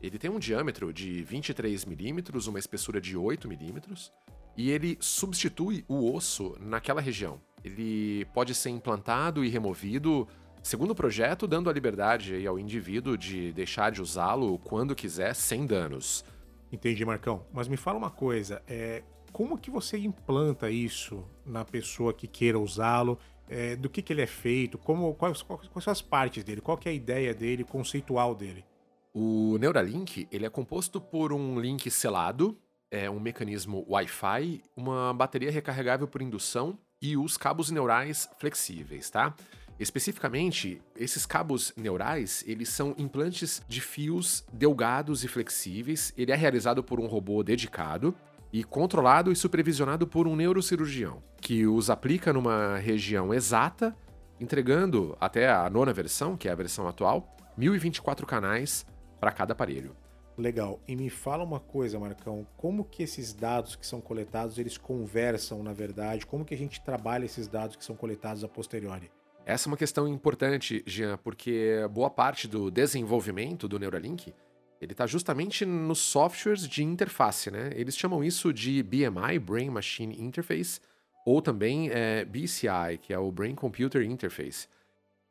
Ele 0.00 0.18
tem 0.18 0.28
um 0.28 0.38
diâmetro 0.40 0.92
de 0.92 1.22
23 1.22 1.84
milímetros, 1.84 2.48
uma 2.48 2.58
espessura 2.58 3.00
de 3.00 3.16
8 3.16 3.46
milímetros, 3.46 4.12
e 4.56 4.68
ele 4.68 4.98
substitui 4.98 5.84
o 5.86 6.12
osso 6.12 6.56
naquela 6.58 7.00
região. 7.00 7.40
Ele 7.62 8.24
pode 8.34 8.52
ser 8.52 8.70
implantado 8.70 9.44
e 9.44 9.48
removido 9.48 10.26
segundo 10.60 10.90
o 10.90 10.94
projeto, 10.96 11.46
dando 11.46 11.70
a 11.70 11.72
liberdade 11.72 12.44
ao 12.48 12.58
indivíduo 12.58 13.16
de 13.16 13.52
deixar 13.52 13.92
de 13.92 14.02
usá-lo 14.02 14.58
quando 14.58 14.96
quiser, 14.96 15.36
sem 15.36 15.64
danos. 15.64 16.24
Entendi, 16.72 17.04
Marcão. 17.04 17.46
Mas 17.52 17.68
me 17.68 17.76
fala 17.76 17.96
uma 17.98 18.10
coisa, 18.10 18.60
é, 18.66 19.04
como 19.32 19.56
que 19.56 19.70
você 19.70 19.98
implanta 19.98 20.68
isso 20.68 21.24
na 21.46 21.64
pessoa 21.64 22.12
que 22.12 22.26
queira 22.26 22.58
usá-lo? 22.58 23.20
É, 23.54 23.76
do 23.76 23.90
que, 23.90 24.00
que 24.00 24.14
ele 24.14 24.22
é 24.22 24.26
feito? 24.26 24.78
Como, 24.78 25.14
quais, 25.14 25.42
quais, 25.42 25.68
quais, 25.68 25.84
são 25.84 25.92
as 25.92 26.00
partes 26.00 26.42
dele? 26.42 26.62
Qual 26.62 26.80
é 26.86 26.88
a 26.88 26.92
ideia 26.92 27.34
dele, 27.34 27.64
conceitual 27.64 28.34
dele? 28.34 28.64
O 29.12 29.58
Neuralink 29.58 30.26
ele 30.32 30.46
é 30.46 30.48
composto 30.48 30.98
por 30.98 31.34
um 31.34 31.60
link 31.60 31.90
selado, 31.90 32.56
é 32.90 33.10
um 33.10 33.20
mecanismo 33.20 33.84
Wi-Fi, 33.86 34.62
uma 34.74 35.12
bateria 35.12 35.50
recarregável 35.50 36.08
por 36.08 36.22
indução 36.22 36.78
e 37.00 37.14
os 37.14 37.36
cabos 37.36 37.70
neurais 37.70 38.26
flexíveis, 38.38 39.10
tá? 39.10 39.34
Especificamente, 39.78 40.80
esses 40.96 41.26
cabos 41.26 41.74
neurais, 41.76 42.42
eles 42.46 42.70
são 42.70 42.94
implantes 42.96 43.62
de 43.68 43.82
fios 43.82 44.46
delgados 44.50 45.24
e 45.24 45.28
flexíveis. 45.28 46.14
Ele 46.16 46.32
é 46.32 46.36
realizado 46.36 46.82
por 46.82 46.98
um 46.98 47.06
robô 47.06 47.42
dedicado 47.42 48.14
e 48.50 48.64
controlado 48.64 49.30
e 49.30 49.36
supervisionado 49.36 50.06
por 50.06 50.26
um 50.26 50.36
neurocirurgião, 50.36 51.22
que 51.42 51.66
os 51.66 51.90
aplica 51.90 52.32
numa 52.32 52.78
região 52.78 53.34
exata, 53.34 53.94
entregando 54.40 55.16
até 55.20 55.50
a 55.50 55.68
nona 55.68 55.92
versão, 55.92 56.36
que 56.36 56.48
é 56.48 56.52
a 56.52 56.54
versão 56.54 56.86
atual, 56.86 57.36
1024 57.58 58.24
canais 58.24 58.86
para 59.20 59.32
cada 59.32 59.52
aparelho. 59.52 59.94
Legal. 60.38 60.80
E 60.86 60.96
me 60.96 61.10
fala 61.10 61.44
uma 61.44 61.60
coisa, 61.60 61.98
Marcão, 61.98 62.46
como 62.56 62.84
que 62.84 63.02
esses 63.02 63.34
dados 63.34 63.76
que 63.76 63.86
são 63.86 64.00
coletados, 64.00 64.56
eles 64.56 64.78
conversam, 64.78 65.62
na 65.62 65.72
verdade? 65.72 66.24
Como 66.24 66.44
que 66.44 66.54
a 66.54 66.58
gente 66.58 66.80
trabalha 66.82 67.24
esses 67.24 67.48
dados 67.48 67.76
que 67.76 67.84
são 67.84 67.96
coletados 67.96 68.42
a 68.42 68.48
posteriori? 68.48 69.10
Essa 69.44 69.68
é 69.68 69.70
uma 69.70 69.76
questão 69.76 70.06
importante, 70.06 70.82
Jean, 70.86 71.18
porque 71.18 71.86
boa 71.90 72.08
parte 72.08 72.46
do 72.46 72.70
desenvolvimento 72.70 73.68
do 73.68 73.78
Neuralink 73.78 74.32
ele 74.80 74.92
está 74.92 75.06
justamente 75.06 75.64
nos 75.64 76.00
softwares 76.00 76.66
de 76.66 76.82
interface, 76.82 77.52
né? 77.52 77.70
Eles 77.74 77.96
chamam 77.96 78.24
isso 78.24 78.52
de 78.52 78.82
BMI, 78.82 79.38
Brain 79.38 79.70
Machine 79.70 80.20
Interface, 80.20 80.80
ou 81.24 81.40
também 81.40 81.90
é, 81.90 82.24
BCI, 82.24 82.98
que 83.00 83.12
é 83.12 83.18
o 83.18 83.30
Brain 83.30 83.54
Computer 83.54 84.02
Interface. 84.02 84.66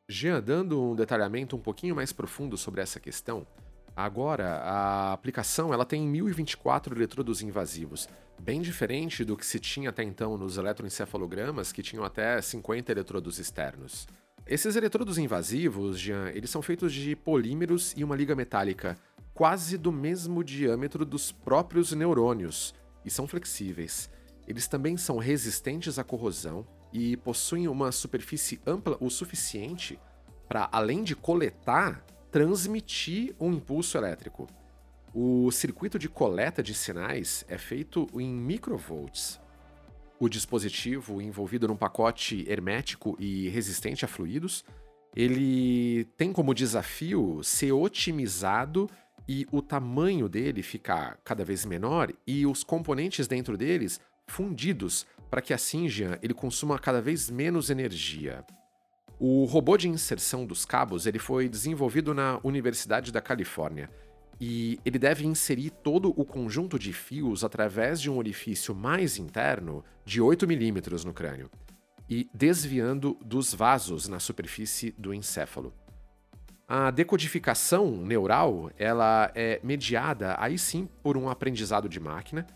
Jean, 0.08 0.42
dando 0.42 0.82
um 0.82 0.94
detalhamento 0.94 1.56
um 1.56 1.60
pouquinho 1.60 1.94
mais 1.94 2.12
profundo 2.12 2.56
sobre 2.56 2.80
essa 2.80 2.98
questão, 2.98 3.46
agora 3.94 4.56
a 4.58 5.12
aplicação 5.12 5.72
ela 5.72 5.84
tem 5.84 6.06
1024 6.06 6.96
eletrodos 6.96 7.42
invasivos, 7.42 8.08
bem 8.40 8.60
diferente 8.60 9.24
do 9.24 9.36
que 9.36 9.46
se 9.46 9.60
tinha 9.60 9.90
até 9.90 10.02
então 10.02 10.36
nos 10.36 10.56
eletroencefalogramas, 10.56 11.72
que 11.72 11.82
tinham 11.82 12.04
até 12.04 12.40
50 12.40 12.90
eletrodos 12.90 13.38
externos. 13.38 14.06
Esses 14.46 14.74
eletrodos 14.74 15.18
invasivos, 15.18 15.98
Jean, 15.98 16.28
eles 16.30 16.50
são 16.50 16.60
feitos 16.60 16.92
de 16.92 17.14
polímeros 17.14 17.94
e 17.96 18.02
uma 18.02 18.16
liga 18.16 18.34
metálica 18.34 18.98
quase 19.32 19.78
do 19.78 19.90
mesmo 19.90 20.44
diâmetro 20.44 21.04
dos 21.04 21.32
próprios 21.32 21.92
neurônios 21.92 22.74
e 23.04 23.10
são 23.10 23.26
flexíveis. 23.26 24.10
Eles 24.46 24.66
também 24.66 24.96
são 24.96 25.18
resistentes 25.18 25.98
à 25.98 26.04
corrosão 26.04 26.66
e 26.92 27.16
possuem 27.16 27.68
uma 27.68 27.92
superfície 27.92 28.60
ampla 28.66 28.96
o 29.00 29.08
suficiente 29.08 29.98
para, 30.48 30.68
além 30.72 31.02
de 31.02 31.14
coletar, 31.14 32.04
transmitir 32.30 33.34
um 33.40 33.52
impulso 33.52 33.96
elétrico. 33.96 34.46
O 35.14 35.50
circuito 35.50 35.98
de 35.98 36.08
coleta 36.08 36.62
de 36.62 36.74
sinais 36.74 37.44
é 37.48 37.58
feito 37.58 38.06
em 38.14 38.32
microvolts. 38.32 39.40
O 40.18 40.28
dispositivo, 40.28 41.20
envolvido 41.20 41.68
num 41.68 41.76
pacote 41.76 42.44
hermético 42.48 43.16
e 43.18 43.48
resistente 43.48 44.04
a 44.04 44.08
fluidos, 44.08 44.64
ele 45.14 46.04
tem 46.16 46.32
como 46.32 46.54
desafio 46.54 47.40
ser 47.42 47.72
otimizado 47.72 48.88
e 49.28 49.46
o 49.52 49.60
tamanho 49.60 50.28
dele 50.28 50.62
ficar 50.62 51.18
cada 51.22 51.44
vez 51.44 51.64
menor 51.64 52.12
e 52.26 52.46
os 52.46 52.64
componentes 52.64 53.26
dentro 53.26 53.56
deles 53.56 54.00
fundidos 54.32 55.06
para 55.30 55.42
que 55.42 55.52
assim 55.52 55.88
Jean, 55.88 56.18
ele 56.22 56.32
consuma 56.32 56.78
cada 56.78 57.00
vez 57.00 57.28
menos 57.28 57.68
energia. 57.68 58.44
O 59.18 59.44
robô 59.44 59.76
de 59.76 59.88
inserção 59.88 60.46
dos 60.46 60.64
cabos 60.64 61.06
ele 61.06 61.18
foi 61.18 61.48
desenvolvido 61.48 62.14
na 62.14 62.40
Universidade 62.42 63.12
da 63.12 63.20
Califórnia 63.20 63.90
e 64.40 64.80
ele 64.84 64.98
deve 64.98 65.26
inserir 65.26 65.70
todo 65.70 66.12
o 66.18 66.24
conjunto 66.24 66.78
de 66.78 66.92
fios 66.92 67.44
através 67.44 68.00
de 68.00 68.10
um 68.10 68.16
orifício 68.16 68.74
mais 68.74 69.18
interno 69.18 69.84
de 70.04 70.20
8 70.20 70.48
milímetros 70.48 71.04
no 71.04 71.12
crânio 71.12 71.50
e 72.08 72.28
desviando 72.34 73.16
dos 73.24 73.54
vasos 73.54 74.08
na 74.08 74.18
superfície 74.18 74.92
do 74.98 75.12
encéfalo. 75.14 75.72
A 76.66 76.90
decodificação 76.90 77.90
neural, 77.98 78.70
ela 78.78 79.30
é 79.34 79.60
mediada 79.62 80.34
aí 80.38 80.58
sim 80.58 80.88
por 81.02 81.18
um 81.18 81.28
aprendizado 81.28 81.88
de 81.88 82.00
máquina 82.00 82.46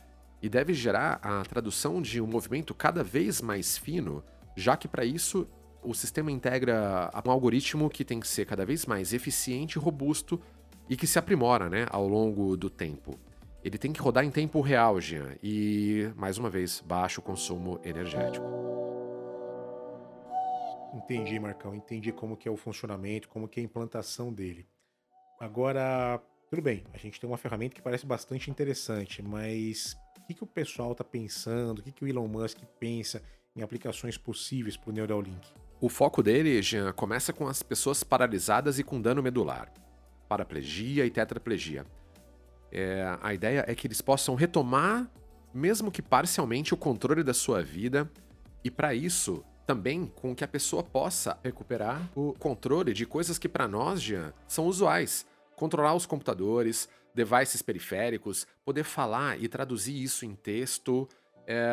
e 0.43 0.49
deve 0.49 0.75
gerar 0.75 1.19
a 1.23 1.43
tradução 1.43 2.01
de 2.01 2.21
um 2.21 2.27
movimento 2.27 2.75
cada 2.75 3.03
vez 3.03 3.41
mais 3.41 3.77
fino, 3.77 4.23
já 4.57 4.77
que 4.77 4.87
para 4.87 5.05
isso 5.05 5.49
o 5.83 5.95
sistema 5.95 6.33
integra 6.33 7.11
um 7.25 7.31
algoritmo 7.31 7.89
que 7.89 8.05
tem 8.05 8.19
que 8.19 8.29
ser 8.29 8.45
cada 8.45 8.65
vez 8.67 8.87
mais 8.87 9.13
eficiente 9.13 9.77
e 9.77 9.79
robusto 9.79 10.41
e 10.89 10.97
que 10.97 11.07
se 11.07 11.19
aprimora 11.19 11.69
né, 11.69 11.87
ao 11.91 12.07
longo 12.07 12.57
do 12.57 12.69
tempo. 12.69 13.19
Ele 13.63 13.79
tem 13.79 13.93
que 13.93 14.01
rodar 14.01 14.25
em 14.25 14.31
tempo 14.31 14.61
real, 14.61 15.01
Jean, 15.01 15.37
e, 15.43 16.09
mais 16.17 16.39
uma 16.39 16.49
vez, 16.49 16.81
baixo 16.81 17.21
consumo 17.21 17.81
energético. 17.83 18.47
Entendi, 20.95 21.39
Marcão. 21.39 21.75
Entendi 21.75 22.13
como 22.13 22.37
que 22.37 22.49
é 22.49 22.51
o 22.51 22.57
funcionamento, 22.57 23.29
como 23.29 23.49
que 23.49 23.59
é 23.59 23.63
a 23.63 23.65
implantação 23.65 24.33
dele. 24.33 24.67
Agora, 25.41 26.23
tudo 26.49 26.63
bem, 26.63 26.85
a 26.95 26.99
gente 26.99 27.21
tem 27.21 27.29
uma 27.29 27.37
ferramenta 27.37 27.75
que 27.75 27.83
parece 27.83 28.07
bastante 28.07 28.51
interessante, 28.51 29.21
mas 29.21 29.97
que, 30.27 30.35
que 30.35 30.45
o 30.45 30.47
pessoal 30.47 30.93
está 30.93 31.05
pensando, 31.05 31.79
o 31.79 31.83
que, 31.83 31.93
que 31.93 32.05
o 32.05 32.09
Elon 32.09 32.27
Musk 32.27 32.59
pensa 32.79 33.23
em 33.55 33.63
aplicações 33.63 34.19
possíveis 34.19 34.77
para 34.77 34.91
o 34.91 34.93
Neuralink? 34.93 35.53
O 35.81 35.89
foco 35.89 36.23
dele, 36.23 36.61
Jean, 36.63 36.93
começa 36.93 37.33
com 37.33 37.47
as 37.47 37.63
pessoas 37.63 38.03
paralisadas 38.03 38.79
e 38.79 38.83
com 38.83 39.01
dano 39.01 39.23
medular, 39.23 39.73
paraplegia 40.29 41.07
e 41.07 41.11
tetraplegia. 41.11 41.87
É, 42.73 43.17
a 43.23 43.33
ideia 43.33 43.65
é 43.67 43.75
que 43.75 43.87
eles 43.87 44.01
possam 44.01 44.35
retomar, 44.35 45.09
mesmo 45.55 45.91
que 45.91 46.03
parcialmente, 46.03 46.75
o 46.75 46.77
controle 46.77 47.23
da 47.23 47.33
sua 47.33 47.63
vida, 47.63 48.11
e 48.65 48.71
para 48.71 48.95
isso 48.95 49.45
também 49.67 50.07
com 50.07 50.35
que 50.35 50.45
a 50.45 50.49
pessoa 50.49 50.83
possa 50.83 51.39
recuperar 51.43 52.11
o 52.15 52.33
controle 52.33 52.93
de 52.93 53.05
coisas 53.05 53.39
que 53.39 53.49
para 53.49 53.69
nós, 53.69 54.01
Jean, 54.01 54.33
são 54.47 54.67
usuais. 54.67 55.27
Controlar 55.57 55.95
os 55.95 56.07
computadores, 56.07 56.89
devices 57.17 57.63
periféricos, 57.63 58.47
poder 58.65 58.85
falar 58.85 59.43
e 59.43 59.49
traduzir 59.49 60.01
isso 60.01 60.27
em 60.27 60.35
texto, 60.35 61.09
é, 61.47 61.67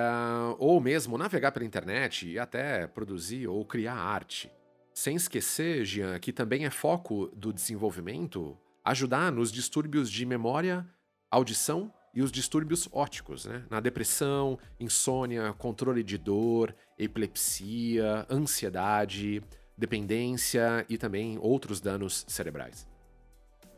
ou 0.58 0.80
mesmo 0.80 1.18
navegar 1.18 1.52
pela 1.52 1.66
internet 1.66 2.28
e 2.28 2.40
até 2.40 2.88
produzir 2.88 3.48
ou 3.48 3.66
criar 3.66 3.96
arte. 3.96 4.50
Sem 4.94 5.16
esquecer, 5.16 5.84
Jean, 5.84 6.18
que 6.20 6.32
também 6.32 6.66
é 6.66 6.70
foco 6.70 7.28
do 7.36 7.52
desenvolvimento 7.52 8.58
ajudar 8.86 9.32
nos 9.32 9.52
distúrbios 9.52 10.10
de 10.10 10.26
memória, 10.26 10.88
audição 11.30 11.92
e 12.14 12.22
os 12.22 12.32
distúrbios 12.32 12.88
óticos, 12.92 13.46
né? 13.46 13.66
Na 13.70 13.80
depressão, 13.80 14.60
insônia, 14.80 15.52
controle 15.54 16.04
de 16.04 16.18
dor, 16.18 16.76
epilepsia, 16.98 18.26
ansiedade, 18.30 19.42
dependência 19.76 20.86
e 20.88 20.98
também 20.98 21.40
outros 21.42 21.82
danos 21.82 22.24
cerebrais. 22.28 22.93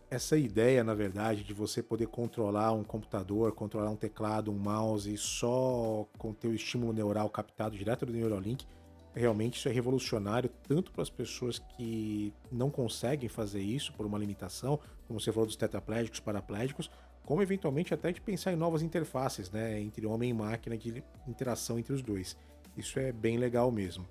Essa 0.09 0.37
ideia, 0.37 0.83
na 0.83 0.93
verdade, 0.93 1.43
de 1.43 1.53
você 1.53 1.81
poder 1.81 2.07
controlar 2.07 2.71
um 2.71 2.83
computador, 2.83 3.51
controlar 3.53 3.89
um 3.89 3.95
teclado, 3.95 4.51
um 4.51 4.57
mouse 4.57 5.17
só 5.17 6.07
com 6.17 6.31
teu 6.31 6.53
estímulo 6.53 6.93
neural 6.93 7.29
captado 7.29 7.75
direto 7.75 8.05
do 8.05 8.13
Neuralink, 8.13 8.65
realmente 9.15 9.57
isso 9.57 9.67
é 9.67 9.71
revolucionário 9.71 10.49
tanto 10.67 10.91
para 10.91 11.01
as 11.01 11.09
pessoas 11.09 11.57
que 11.57 12.31
não 12.51 12.69
conseguem 12.69 13.27
fazer 13.27 13.61
isso 13.61 13.93
por 13.93 14.05
uma 14.05 14.19
limitação, 14.19 14.79
como 15.07 15.19
você 15.19 15.31
falou 15.31 15.47
dos 15.47 15.55
tetraplégicos, 15.55 16.19
paraplégicos, 16.19 16.89
como 17.23 17.41
eventualmente 17.41 17.93
até 17.93 18.11
de 18.11 18.21
pensar 18.21 18.53
em 18.53 18.55
novas 18.55 18.83
interfaces, 18.83 19.49
né, 19.49 19.81
entre 19.81 20.05
homem 20.05 20.29
e 20.29 20.33
máquina, 20.33 20.77
de 20.77 21.03
interação 21.27 21.79
entre 21.79 21.93
os 21.93 22.03
dois. 22.03 22.37
Isso 22.77 22.99
é 22.99 23.11
bem 23.11 23.37
legal 23.37 23.71
mesmo. 23.71 24.07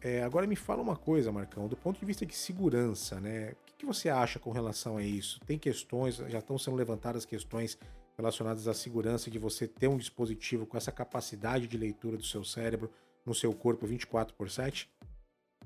É, 0.00 0.22
agora 0.22 0.46
me 0.46 0.56
fala 0.56 0.82
uma 0.82 0.96
coisa, 0.96 1.30
Marcão, 1.30 1.68
do 1.68 1.76
ponto 1.76 1.98
de 1.98 2.04
vista 2.04 2.26
de 2.26 2.34
segurança, 2.34 3.20
né? 3.20 3.54
Que 3.82 3.86
você 3.86 4.08
acha 4.08 4.38
com 4.38 4.52
relação 4.52 4.96
a 4.96 5.02
isso? 5.02 5.40
Tem 5.40 5.58
questões, 5.58 6.14
já 6.14 6.38
estão 6.38 6.56
sendo 6.56 6.76
levantadas 6.76 7.24
questões 7.24 7.76
relacionadas 8.16 8.68
à 8.68 8.74
segurança 8.74 9.28
de 9.28 9.40
você 9.40 9.66
ter 9.66 9.88
um 9.88 9.96
dispositivo 9.96 10.64
com 10.64 10.76
essa 10.76 10.92
capacidade 10.92 11.66
de 11.66 11.76
leitura 11.76 12.16
do 12.16 12.22
seu 12.22 12.44
cérebro 12.44 12.92
no 13.26 13.34
seu 13.34 13.52
corpo 13.52 13.84
24 13.84 14.36
por 14.36 14.48
7? 14.48 14.88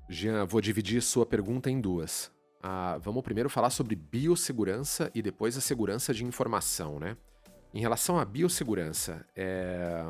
Jean, 0.09 0.47
vou 0.47 0.63
dividir 0.63 1.03
sua 1.03 1.27
pergunta 1.27 1.71
em 1.71 1.79
duas. 1.79 2.33
ah, 2.63 2.99
vamos 3.03 3.23
primeiro 3.23 3.51
falar 3.51 3.69
sobre 3.69 3.95
biossegurança 3.95 5.11
e 5.15 5.21
depois 5.21 5.55
a 5.55 5.61
segurança 5.61 6.15
de 6.15 6.25
informação, 6.25 6.99
né? 6.99 7.19
Em 7.75 7.81
relação 7.81 8.19
à 8.19 8.25
biossegurança, 8.25 9.27
é, 9.37 10.03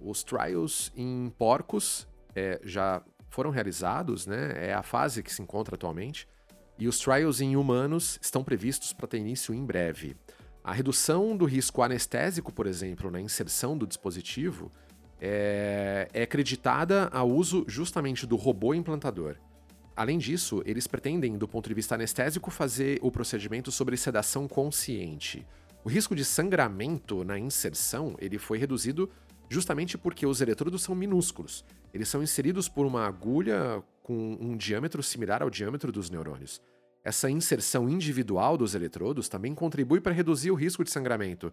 os 0.00 0.24
trials 0.24 0.90
em 0.96 1.30
porcos 1.36 2.08
é, 2.34 2.58
já 2.64 3.04
foram 3.28 3.50
realizados, 3.50 4.26
né? 4.26 4.68
É 4.68 4.72
a 4.72 4.82
fase 4.82 5.22
que 5.22 5.30
se 5.30 5.42
encontra 5.42 5.74
atualmente. 5.74 6.26
E 6.80 6.88
os 6.88 6.98
trials 6.98 7.42
em 7.42 7.56
humanos 7.56 8.18
estão 8.22 8.42
previstos 8.42 8.94
para 8.94 9.06
ter 9.06 9.18
início 9.18 9.54
em 9.54 9.62
breve. 9.62 10.16
A 10.64 10.72
redução 10.72 11.36
do 11.36 11.44
risco 11.44 11.82
anestésico, 11.82 12.50
por 12.50 12.66
exemplo, 12.66 13.10
na 13.10 13.20
inserção 13.20 13.76
do 13.76 13.86
dispositivo, 13.86 14.72
é, 15.20 16.08
é 16.12 16.22
acreditada 16.22 17.08
ao 17.12 17.28
uso 17.28 17.66
justamente 17.68 18.26
do 18.26 18.34
robô 18.34 18.72
implantador. 18.72 19.36
Além 19.94 20.16
disso, 20.16 20.62
eles 20.64 20.86
pretendem, 20.86 21.36
do 21.36 21.46
ponto 21.46 21.68
de 21.68 21.74
vista 21.74 21.94
anestésico, 21.94 22.50
fazer 22.50 22.98
o 23.02 23.10
procedimento 23.10 23.70
sobre 23.70 23.96
sedação 23.98 24.48
consciente. 24.48 25.46
O 25.84 25.88
risco 25.90 26.14
de 26.14 26.24
sangramento 26.24 27.24
na 27.24 27.38
inserção 27.38 28.14
ele 28.18 28.38
foi 28.38 28.56
reduzido 28.56 29.10
justamente 29.50 29.98
porque 29.98 30.24
os 30.24 30.40
eletrodos 30.40 30.82
são 30.82 30.94
minúsculos. 30.94 31.62
Eles 31.92 32.08
são 32.08 32.22
inseridos 32.22 32.70
por 32.70 32.86
uma 32.86 33.06
agulha 33.06 33.82
com 34.02 34.38
um 34.40 34.56
diâmetro 34.56 35.02
similar 35.02 35.42
ao 35.42 35.50
diâmetro 35.50 35.92
dos 35.92 36.08
neurônios. 36.08 36.62
Essa 37.02 37.30
inserção 37.30 37.88
individual 37.88 38.58
dos 38.58 38.74
eletrodos 38.74 39.28
também 39.28 39.54
contribui 39.54 40.00
para 40.00 40.12
reduzir 40.12 40.50
o 40.50 40.54
risco 40.54 40.84
de 40.84 40.90
sangramento. 40.90 41.52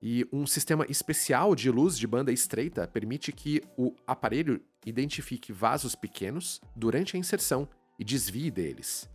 E 0.00 0.26
um 0.32 0.44
sistema 0.46 0.84
especial 0.88 1.54
de 1.54 1.70
luz 1.70 1.96
de 1.96 2.06
banda 2.08 2.32
estreita 2.32 2.88
permite 2.88 3.30
que 3.30 3.62
o 3.76 3.94
aparelho 4.04 4.60
identifique 4.84 5.52
vasos 5.52 5.94
pequenos 5.94 6.60
durante 6.74 7.16
a 7.16 7.18
inserção 7.18 7.68
e 7.96 8.04
desvie 8.04 8.50
deles. 8.50 9.08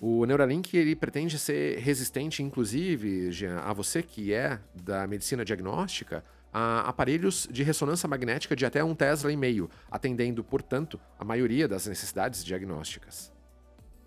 O 0.00 0.24
Neuralink 0.24 0.76
ele 0.76 0.94
pretende 0.94 1.36
ser 1.40 1.80
resistente, 1.80 2.40
inclusive, 2.40 3.32
Jean, 3.32 3.58
a 3.58 3.72
você 3.72 4.00
que 4.00 4.32
é 4.32 4.60
da 4.80 5.08
medicina 5.08 5.44
diagnóstica, 5.44 6.24
a 6.52 6.88
aparelhos 6.88 7.48
de 7.50 7.64
ressonância 7.64 8.08
magnética 8.08 8.54
de 8.54 8.64
até 8.64 8.82
um 8.84 8.94
Tesla 8.94 9.32
e 9.32 9.36
meio, 9.36 9.68
atendendo, 9.90 10.44
portanto, 10.44 11.00
a 11.18 11.24
maioria 11.24 11.66
das 11.66 11.88
necessidades 11.88 12.44
diagnósticas. 12.44 13.36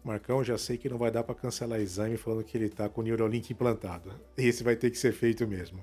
Marcão, 0.04 0.44
já 0.44 0.58
sei 0.58 0.78
que 0.78 0.90
não 0.90 0.98
vai 0.98 1.12
dar 1.12 1.24
para 1.24 1.36
cancelar 1.36 1.80
exame 1.80 2.18
falando 2.18 2.44
que 2.44 2.58
ele 2.58 2.66
está 2.66 2.90
com 2.90 3.02
o 3.02 3.04
Neuralink 3.04 3.54
implantado. 3.54 4.14
Esse 4.36 4.64
vai 4.64 4.76
ter 4.76 4.90
que 4.90 4.98
ser 4.98 5.12
feito 5.12 5.48
mesmo. 5.48 5.80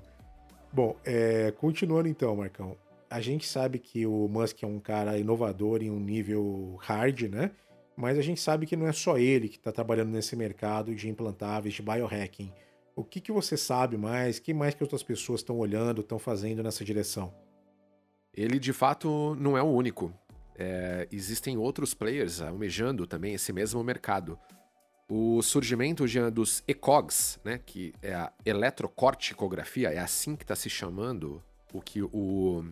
Bom, 0.71 0.95
é, 1.05 1.51
continuando 1.51 2.07
então, 2.07 2.35
Marcão. 2.35 2.75
A 3.09 3.21
gente 3.21 3.47
sabe 3.47 3.79
que 3.79 4.05
o 4.05 4.27
Musk 4.27 4.61
é 4.61 4.67
um 4.67 4.79
cara 4.79 5.17
inovador 5.17 5.81
em 5.81 5.89
um 5.89 5.99
nível 5.99 6.77
hard, 6.81 7.21
né? 7.23 7.51
Mas 7.95 8.17
a 8.17 8.21
gente 8.21 8.39
sabe 8.39 8.65
que 8.65 8.75
não 8.75 8.87
é 8.87 8.93
só 8.93 9.17
ele 9.17 9.49
que 9.49 9.57
está 9.57 9.71
trabalhando 9.71 10.11
nesse 10.11 10.35
mercado 10.35 10.93
de 10.93 11.09
implantáveis, 11.09 11.73
de 11.73 11.81
biohacking. 11.81 12.51
O 12.95 13.03
que, 13.03 13.19
que 13.19 13.31
você 13.31 13.57
sabe 13.57 13.97
mais? 13.97 14.37
que 14.39 14.53
mais 14.53 14.75
que 14.75 14.83
outras 14.83 15.01
pessoas 15.01 15.39
estão 15.39 15.57
olhando, 15.57 16.01
estão 16.01 16.19
fazendo 16.19 16.61
nessa 16.61 16.85
direção? 16.85 17.33
Ele 18.33 18.59
de 18.59 18.71
fato 18.73 19.35
não 19.39 19.57
é 19.57 19.63
o 19.63 19.67
único. 19.67 20.13
É, 20.61 21.07
existem 21.09 21.57
outros 21.57 21.93
players 21.93 22.41
almejando 22.41 23.07
também 23.07 23.33
esse 23.33 23.53
mesmo 23.53 23.81
mercado. 23.81 24.37
O 25.07 25.41
surgimento 25.41 26.03
dos 26.29 26.61
ECOGs, 26.67 27.39
né, 27.45 27.61
que 27.65 27.93
é 28.01 28.13
a 28.13 28.33
eletrocorticografia, 28.45 29.89
é 29.89 29.99
assim 29.99 30.35
que 30.35 30.43
está 30.43 30.57
se 30.57 30.69
chamando 30.69 31.41
o 31.71 31.79
que 31.79 32.03
o 32.03 32.65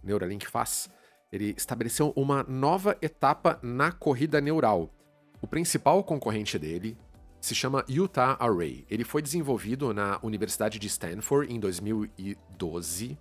Neuralink 0.00 0.46
faz. 0.46 0.88
Ele 1.32 1.52
estabeleceu 1.56 2.12
uma 2.14 2.44
nova 2.44 2.96
etapa 3.02 3.58
na 3.60 3.90
corrida 3.90 4.40
neural. 4.40 4.94
O 5.42 5.48
principal 5.48 6.04
concorrente 6.04 6.56
dele 6.56 6.96
se 7.40 7.52
chama 7.52 7.84
Utah 7.88 8.36
Array. 8.38 8.86
Ele 8.88 9.02
foi 9.02 9.20
desenvolvido 9.20 9.92
na 9.92 10.20
Universidade 10.22 10.78
de 10.78 10.86
Stanford 10.86 11.52
em 11.52 11.58
2012 11.58 13.18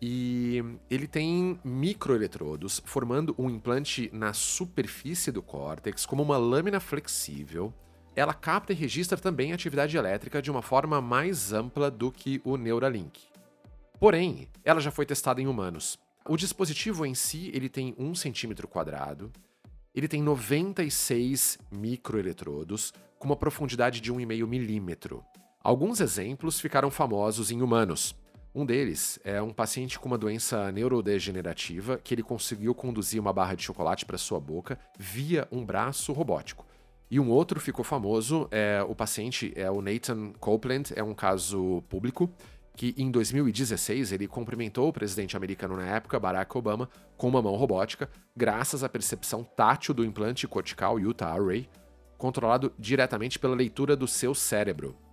e 0.00 0.62
ele 0.90 1.06
tem 1.06 1.58
microeletrodos 1.64 2.82
formando 2.84 3.34
um 3.38 3.48
implante 3.48 4.10
na 4.12 4.32
superfície 4.32 5.32
do 5.32 5.42
córtex 5.42 6.04
como 6.04 6.22
uma 6.22 6.36
lâmina 6.36 6.80
flexível. 6.80 7.72
Ela 8.16 8.34
capta 8.34 8.72
e 8.72 8.76
registra 8.76 9.18
também 9.18 9.52
a 9.52 9.54
atividade 9.54 9.96
elétrica 9.96 10.40
de 10.40 10.50
uma 10.50 10.62
forma 10.62 11.00
mais 11.00 11.52
ampla 11.52 11.90
do 11.90 12.12
que 12.12 12.40
o 12.44 12.56
Neuralink. 12.56 13.22
Porém, 13.98 14.48
ela 14.64 14.80
já 14.80 14.90
foi 14.90 15.06
testada 15.06 15.40
em 15.40 15.46
humanos. 15.46 15.98
O 16.28 16.36
dispositivo 16.36 17.04
em 17.04 17.14
si 17.14 17.50
ele 17.54 17.68
tem 17.68 17.94
1 17.98 18.14
centímetro 18.14 18.68
quadrado, 18.68 19.30
ele 19.94 20.08
tem 20.08 20.22
96 20.22 21.58
microeletrodos, 21.70 22.92
com 23.18 23.28
uma 23.28 23.36
profundidade 23.36 24.00
de 24.00 24.12
1,5 24.12 24.46
milímetro. 24.46 25.24
Alguns 25.62 26.00
exemplos 26.00 26.60
ficaram 26.60 26.90
famosos 26.90 27.50
em 27.50 27.62
humanos. 27.62 28.14
Um 28.54 28.64
deles 28.64 29.18
é 29.24 29.42
um 29.42 29.52
paciente 29.52 29.98
com 29.98 30.06
uma 30.06 30.16
doença 30.16 30.70
neurodegenerativa 30.70 31.98
que 31.98 32.14
ele 32.14 32.22
conseguiu 32.22 32.72
conduzir 32.72 33.20
uma 33.20 33.32
barra 33.32 33.56
de 33.56 33.64
chocolate 33.64 34.06
para 34.06 34.16
sua 34.16 34.38
boca 34.38 34.78
via 34.96 35.48
um 35.50 35.64
braço 35.64 36.12
robótico. 36.12 36.64
E 37.10 37.18
um 37.18 37.30
outro 37.30 37.58
ficou 37.58 37.84
famoso, 37.84 38.46
é 38.52 38.80
o 38.88 38.94
paciente 38.94 39.52
é 39.56 39.68
o 39.68 39.82
Nathan 39.82 40.32
Copeland, 40.38 40.92
é 40.94 41.02
um 41.02 41.14
caso 41.14 41.82
público 41.88 42.30
que 42.76 42.94
em 42.96 43.10
2016 43.10 44.12
ele 44.12 44.28
cumprimentou 44.28 44.88
o 44.88 44.92
presidente 44.92 45.36
americano 45.36 45.76
na 45.76 45.86
época, 45.86 46.18
Barack 46.18 46.56
Obama, 46.56 46.88
com 47.16 47.28
uma 47.28 47.42
mão 47.42 47.56
robótica, 47.56 48.08
graças 48.36 48.84
à 48.84 48.88
percepção 48.88 49.42
tátil 49.42 49.92
do 49.94 50.04
implante 50.04 50.46
cortical 50.46 50.98
Utah 50.98 51.32
Array, 51.32 51.68
controlado 52.16 52.72
diretamente 52.78 53.36
pela 53.36 53.54
leitura 53.54 53.96
do 53.96 54.06
seu 54.06 54.32
cérebro. 54.32 55.03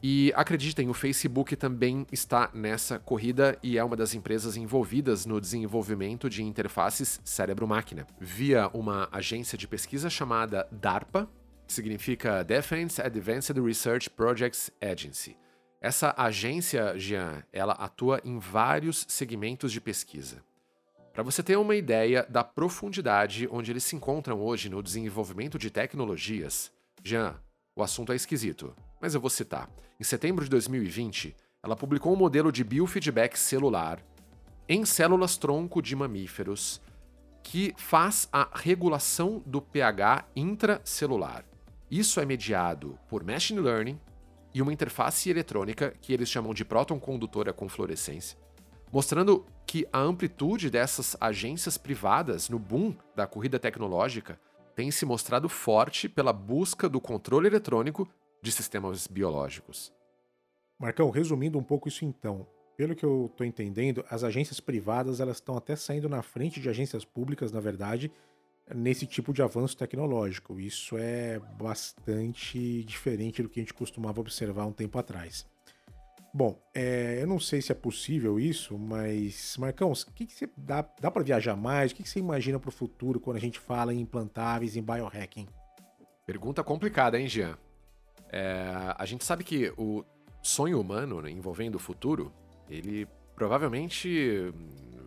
E 0.00 0.32
acreditem, 0.36 0.88
o 0.88 0.94
Facebook 0.94 1.56
também 1.56 2.06
está 2.12 2.50
nessa 2.54 3.00
corrida 3.00 3.58
e 3.62 3.76
é 3.76 3.82
uma 3.82 3.96
das 3.96 4.14
empresas 4.14 4.56
envolvidas 4.56 5.26
no 5.26 5.40
desenvolvimento 5.40 6.30
de 6.30 6.42
interfaces 6.42 7.20
cérebro-máquina, 7.24 8.06
via 8.20 8.68
uma 8.68 9.08
agência 9.10 9.58
de 9.58 9.66
pesquisa 9.66 10.08
chamada 10.08 10.68
DARPA, 10.70 11.28
que 11.66 11.72
significa 11.72 12.44
Defense 12.44 13.02
Advanced 13.02 13.58
Research 13.58 14.08
Projects 14.08 14.70
Agency. 14.80 15.36
Essa 15.80 16.14
agência, 16.16 16.96
Jean, 16.96 17.42
ela 17.52 17.72
atua 17.72 18.20
em 18.24 18.38
vários 18.38 19.04
segmentos 19.08 19.72
de 19.72 19.80
pesquisa. 19.80 20.42
Para 21.12 21.24
você 21.24 21.42
ter 21.42 21.56
uma 21.56 21.74
ideia 21.74 22.24
da 22.30 22.44
profundidade 22.44 23.48
onde 23.50 23.72
eles 23.72 23.82
se 23.82 23.96
encontram 23.96 24.40
hoje 24.40 24.68
no 24.68 24.80
desenvolvimento 24.80 25.58
de 25.58 25.70
tecnologias, 25.70 26.70
Jean, 27.02 27.34
o 27.74 27.82
assunto 27.82 28.12
é 28.12 28.16
esquisito, 28.16 28.74
mas 29.00 29.14
eu 29.14 29.20
vou 29.20 29.30
citar. 29.30 29.68
Em 29.98 30.04
setembro 30.04 30.44
de 30.44 30.50
2020, 30.50 31.36
ela 31.62 31.76
publicou 31.76 32.12
um 32.12 32.16
modelo 32.16 32.52
de 32.52 32.62
biofeedback 32.64 33.38
celular 33.38 34.00
em 34.68 34.84
células 34.84 35.36
tronco 35.36 35.80
de 35.80 35.96
mamíferos 35.96 36.80
que 37.42 37.74
faz 37.76 38.28
a 38.32 38.48
regulação 38.54 39.42
do 39.46 39.62
pH 39.62 40.26
intracelular. 40.36 41.44
Isso 41.90 42.20
é 42.20 42.26
mediado 42.26 42.98
por 43.08 43.24
machine 43.24 43.60
learning 43.60 43.98
e 44.52 44.60
uma 44.60 44.72
interface 44.72 45.30
eletrônica 45.30 45.94
que 46.00 46.12
eles 46.12 46.28
chamam 46.28 46.52
de 46.52 46.64
próton 46.64 47.00
condutora 47.00 47.52
com 47.52 47.68
fluorescência 47.68 48.36
mostrando 48.92 49.44
que 49.66 49.86
a 49.92 49.98
amplitude 49.98 50.70
dessas 50.70 51.16
agências 51.20 51.76
privadas 51.76 52.48
no 52.48 52.58
boom 52.58 52.94
da 53.14 53.26
corrida 53.26 53.58
tecnológica 53.58 54.38
tem 54.74 54.90
se 54.90 55.04
mostrado 55.04 55.48
forte 55.48 56.08
pela 56.08 56.32
busca 56.32 56.88
do 56.88 57.00
controle 57.00 57.48
eletrônico 57.48 58.08
de 58.42 58.52
sistemas 58.52 59.06
biológicos. 59.06 59.92
Marcão, 60.78 61.10
resumindo 61.10 61.58
um 61.58 61.62
pouco 61.62 61.88
isso 61.88 62.04
então, 62.04 62.46
pelo 62.76 62.94
que 62.94 63.04
eu 63.04 63.26
estou 63.26 63.44
entendendo, 63.44 64.04
as 64.08 64.22
agências 64.22 64.60
privadas 64.60 65.18
elas 65.18 65.38
estão 65.38 65.56
até 65.56 65.74
saindo 65.74 66.08
na 66.08 66.22
frente 66.22 66.60
de 66.60 66.68
agências 66.68 67.04
públicas, 67.04 67.50
na 67.50 67.58
verdade, 67.58 68.12
nesse 68.72 69.04
tipo 69.04 69.32
de 69.32 69.42
avanço 69.42 69.76
tecnológico. 69.76 70.60
Isso 70.60 70.96
é 70.96 71.40
bastante 71.58 72.84
diferente 72.84 73.42
do 73.42 73.48
que 73.48 73.58
a 73.58 73.62
gente 73.62 73.74
costumava 73.74 74.20
observar 74.20 74.66
um 74.66 74.72
tempo 74.72 74.96
atrás. 74.96 75.44
Bom, 76.32 76.56
é, 76.72 77.18
eu 77.20 77.26
não 77.26 77.40
sei 77.40 77.60
se 77.60 77.72
é 77.72 77.74
possível 77.74 78.38
isso, 78.38 78.78
mas, 78.78 79.56
Marcão, 79.56 79.90
o 79.90 80.12
que, 80.14 80.26
que 80.26 80.32
você 80.32 80.48
dá, 80.56 80.88
dá 81.00 81.10
para 81.10 81.24
viajar 81.24 81.56
mais? 81.56 81.90
O 81.90 81.94
que, 81.96 82.04
que 82.04 82.08
você 82.08 82.20
imagina 82.20 82.60
para 82.60 82.68
o 82.68 82.72
futuro 82.72 83.18
quando 83.18 83.38
a 83.38 83.40
gente 83.40 83.58
fala 83.58 83.92
em 83.92 84.00
implantáveis, 84.00 84.76
em 84.76 84.82
biohacking? 84.82 85.48
Pergunta 86.24 86.62
complicada, 86.62 87.18
hein, 87.18 87.26
Jean? 87.26 87.58
É, 88.30 88.94
a 88.96 89.04
gente 89.04 89.24
sabe 89.24 89.44
que 89.44 89.72
o 89.76 90.04
sonho 90.42 90.80
humano 90.80 91.22
né, 91.22 91.30
envolvendo 91.30 91.76
o 91.76 91.78
futuro, 91.78 92.32
ele 92.68 93.06
provavelmente 93.34 94.52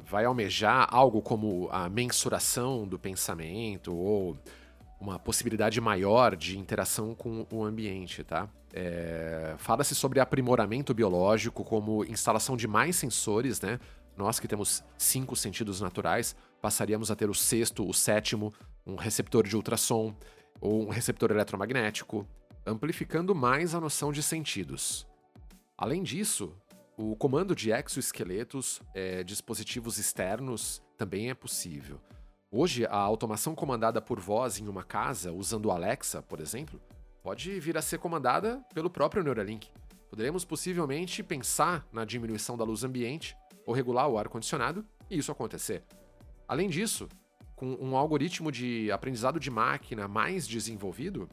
vai 0.06 0.26
almejar 0.26 0.88
algo 0.90 1.22
como 1.22 1.70
a 1.72 1.90
mensuração 1.90 2.88
do 2.88 2.98
pensamento 2.98 3.96
ou 3.96 4.38
uma 5.00 5.18
possibilidade 5.18 5.82
maior 5.82 6.36
de 6.36 6.58
interação 6.58 7.16
com 7.16 7.46
o 7.52 7.64
ambiente, 7.64 8.24
tá? 8.24 8.48
É, 8.74 9.56
Fala-se 9.58 9.96
sobre 9.96 10.20
aprimoramento 10.20 10.94
biológico 10.94 11.64
como 11.64 12.06
instalação 12.06 12.56
de 12.56 12.68
mais 12.68 12.96
sensores, 12.96 13.60
né? 13.60 13.80
Nós 14.16 14.40
que 14.40 14.48
temos 14.48 14.84
cinco 14.98 15.36
sentidos 15.36 15.82
naturais, 15.82 16.36
passaríamos 16.62 17.10
a 17.10 17.16
ter 17.16 17.30
o 17.30 17.34
sexto, 17.34 17.88
o 17.88 17.94
sétimo, 17.94 18.54
um 18.86 18.96
receptor 18.96 19.48
de 19.48 19.56
ultrassom 19.56 20.14
ou 20.60 20.86
um 20.86 20.90
receptor 20.90 21.32
eletromagnético. 21.32 22.28
Amplificando 22.66 23.34
mais 23.34 23.74
a 23.74 23.82
noção 23.82 24.12
de 24.12 24.22
sentidos. 24.22 25.08
Além 25.78 26.04
disso, 26.04 26.56
o 26.98 27.16
comando 27.16 27.56
de 27.56 27.72
exoesqueletos, 27.72 28.82
é, 28.94 29.24
dispositivos 29.24 29.98
externos, 29.98 30.82
também 30.98 31.30
é 31.30 31.34
possível. 31.34 32.00
Hoje, 32.52 32.86
a 32.86 32.98
automação 32.98 33.56
comandada 33.56 34.02
por 34.02 34.20
voz 34.20 34.60
em 34.60 34.68
uma 34.68 34.84
casa, 34.84 35.32
usando 35.32 35.72
Alexa, 35.72 36.22
por 36.22 36.40
exemplo, 36.40 36.80
pode 37.24 37.60
vir 37.60 37.78
a 37.78 37.82
ser 37.82 37.98
comandada 37.98 38.64
pelo 38.74 38.90
próprio 38.90 39.24
Neuralink. 39.24 39.70
Poderemos 40.10 40.44
possivelmente 40.44 41.24
pensar 41.24 41.88
na 41.92 42.04
diminuição 42.04 42.58
da 42.58 42.66
luz 42.66 42.84
ambiente 42.84 43.36
ou 43.66 43.74
regular 43.74 44.10
o 44.10 44.18
ar-condicionado 44.18 44.86
e 45.10 45.18
isso 45.18 45.32
acontecer. 45.32 45.84
Além 46.48 46.68
disso, 46.68 47.08
com 47.56 47.78
um 47.80 47.96
algoritmo 47.96 48.52
de 48.52 48.92
aprendizado 48.92 49.40
de 49.40 49.50
máquina 49.50 50.08
mais 50.08 50.48
desenvolvido, 50.48 51.30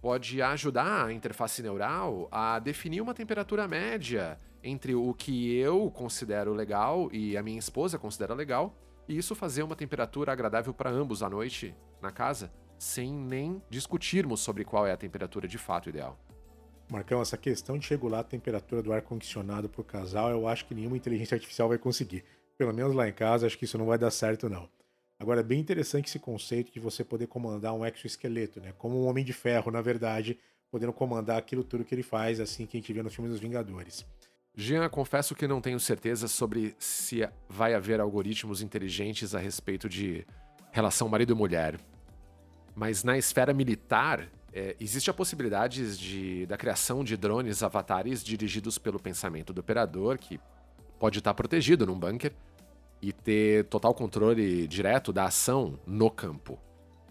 pode 0.00 0.40
ajudar 0.40 1.06
a 1.06 1.12
interface 1.12 1.62
neural 1.62 2.28
a 2.30 2.58
definir 2.58 3.00
uma 3.00 3.14
temperatura 3.14 3.68
média 3.68 4.38
entre 4.62 4.94
o 4.94 5.12
que 5.14 5.54
eu 5.56 5.90
considero 5.90 6.52
legal 6.52 7.08
e 7.12 7.36
a 7.36 7.42
minha 7.42 7.58
esposa 7.58 7.98
considera 7.98 8.34
legal, 8.34 8.74
e 9.08 9.16
isso 9.16 9.34
fazer 9.34 9.62
uma 9.62 9.76
temperatura 9.76 10.32
agradável 10.32 10.72
para 10.72 10.90
ambos 10.90 11.22
à 11.22 11.28
noite 11.28 11.74
na 12.00 12.10
casa, 12.10 12.52
sem 12.78 13.12
nem 13.12 13.62
discutirmos 13.68 14.40
sobre 14.40 14.64
qual 14.64 14.86
é 14.86 14.92
a 14.92 14.96
temperatura 14.96 15.48
de 15.48 15.58
fato 15.58 15.88
ideal. 15.88 16.18
Marcão, 16.90 17.22
essa 17.22 17.36
questão 17.36 17.78
de 17.78 17.88
regular 17.88 18.20
a 18.20 18.24
temperatura 18.24 18.82
do 18.82 18.92
ar-condicionado 18.92 19.68
para 19.68 19.80
o 19.80 19.84
casal, 19.84 20.30
eu 20.30 20.48
acho 20.48 20.66
que 20.66 20.74
nenhuma 20.74 20.96
inteligência 20.96 21.36
artificial 21.36 21.68
vai 21.68 21.78
conseguir. 21.78 22.24
Pelo 22.58 22.74
menos 22.74 22.94
lá 22.94 23.08
em 23.08 23.12
casa, 23.12 23.46
acho 23.46 23.56
que 23.56 23.64
isso 23.64 23.78
não 23.78 23.86
vai 23.86 23.96
dar 23.96 24.10
certo, 24.10 24.48
não. 24.48 24.68
Agora, 25.20 25.40
é 25.40 25.42
bem 25.42 25.60
interessante 25.60 26.08
esse 26.08 26.18
conceito 26.18 26.72
de 26.72 26.80
você 26.80 27.04
poder 27.04 27.26
comandar 27.26 27.74
um 27.74 27.84
exoesqueleto, 27.84 28.58
né? 28.58 28.72
Como 28.78 28.98
um 28.98 29.06
homem 29.06 29.22
de 29.22 29.34
ferro, 29.34 29.70
na 29.70 29.82
verdade, 29.82 30.38
podendo 30.70 30.94
comandar 30.94 31.36
aquilo 31.36 31.62
tudo 31.62 31.84
que 31.84 31.94
ele 31.94 32.02
faz, 32.02 32.40
assim 32.40 32.64
que 32.64 32.78
a 32.78 32.80
gente 32.80 32.90
vê 32.90 33.02
no 33.02 33.10
filme 33.10 33.28
dos 33.28 33.38
Vingadores. 33.38 34.06
Jean, 34.56 34.88
confesso 34.88 35.34
que 35.34 35.46
não 35.46 35.60
tenho 35.60 35.78
certeza 35.78 36.26
sobre 36.26 36.74
se 36.78 37.28
vai 37.46 37.74
haver 37.74 38.00
algoritmos 38.00 38.62
inteligentes 38.62 39.34
a 39.34 39.38
respeito 39.38 39.90
de 39.90 40.26
relação 40.72 41.06
marido 41.06 41.34
e 41.34 41.36
mulher. 41.36 41.78
Mas 42.74 43.04
na 43.04 43.18
esfera 43.18 43.52
militar, 43.52 44.26
é, 44.54 44.74
existe 44.80 45.10
a 45.10 45.14
possibilidade 45.14 45.98
de, 45.98 46.46
da 46.46 46.56
criação 46.56 47.04
de 47.04 47.14
drones 47.18 47.62
avatares 47.62 48.24
dirigidos 48.24 48.78
pelo 48.78 48.98
pensamento 48.98 49.52
do 49.52 49.60
operador, 49.60 50.16
que 50.16 50.40
pode 50.98 51.18
estar 51.18 51.34
protegido 51.34 51.84
num 51.84 51.98
bunker, 51.98 52.32
e 53.02 53.12
ter 53.12 53.64
total 53.64 53.94
controle 53.94 54.66
direto 54.66 55.12
da 55.12 55.24
ação 55.24 55.78
no 55.86 56.10
campo. 56.10 56.58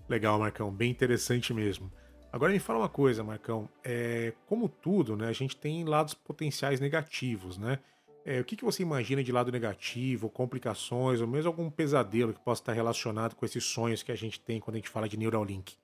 Legal, 0.08 0.40
Marcão, 0.40 0.72
bem 0.72 0.90
interessante 0.90 1.54
mesmo. 1.54 1.92
Agora 2.32 2.52
me 2.52 2.60
fala 2.60 2.80
uma 2.80 2.90
coisa, 2.90 3.24
Marcão. 3.24 3.68
É, 3.84 4.34
como 4.46 4.70
tudo, 4.70 5.16
né, 5.16 5.28
a 5.28 5.34
gente 5.34 5.56
tem 5.56 5.84
lados 5.84 6.14
potenciais 6.14 6.80
negativos, 6.80 7.58
né? 7.58 7.80
É, 8.26 8.40
o 8.40 8.44
que, 8.44 8.56
que 8.56 8.66
você 8.66 8.84
imagina 8.84 9.24
de 9.24 9.32
lado 9.32 9.52
negativo, 9.52 10.30
complicações, 10.30 11.22
ou 11.22 11.28
mesmo 11.28 11.50
algum 11.50 11.70
pesadelo 11.70 12.34
que 12.34 12.40
possa 12.40 12.62
estar 12.62 12.74
relacionado 12.74 13.36
com 13.36 13.46
esses 13.46 13.64
sonhos 13.64 14.04
que 14.04 14.12
a 14.12 14.16
gente 14.16 14.40
tem 14.40 14.60
quando 14.60 14.76
a 14.76 14.78
gente 14.78 14.90
fala 14.90 15.10
de 15.10 15.18
Neuralink? 15.18 15.76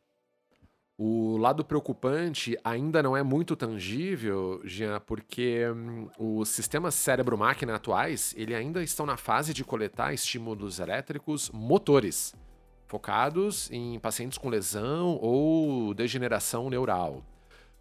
O 0.97 1.37
lado 1.37 1.65
preocupante 1.65 2.57
ainda 2.63 3.03
não 3.03 3.17
é 3.17 3.21
muito 3.21 3.53
tangível, 3.53 4.61
Jean, 4.63 5.01
porque 5.01 5.67
hum, 5.69 6.07
os 6.17 6.47
sistemas 6.47 6.95
cérebro-máquina 6.95 7.75
atuais 7.75 8.33
ele 8.37 8.55
ainda 8.55 8.81
estão 8.81 9.05
na 9.05 9.17
fase 9.17 9.53
de 9.53 9.65
coletar 9.65 10.13
estímulos 10.13 10.79
elétricos 10.79 11.51
motores 11.51 12.33
focados 12.87 13.69
em 13.71 13.99
pacientes 13.99 14.37
com 14.37 14.47
lesão 14.47 15.19
ou 15.21 15.93
degeneração 15.93 16.69
neural. 16.69 17.21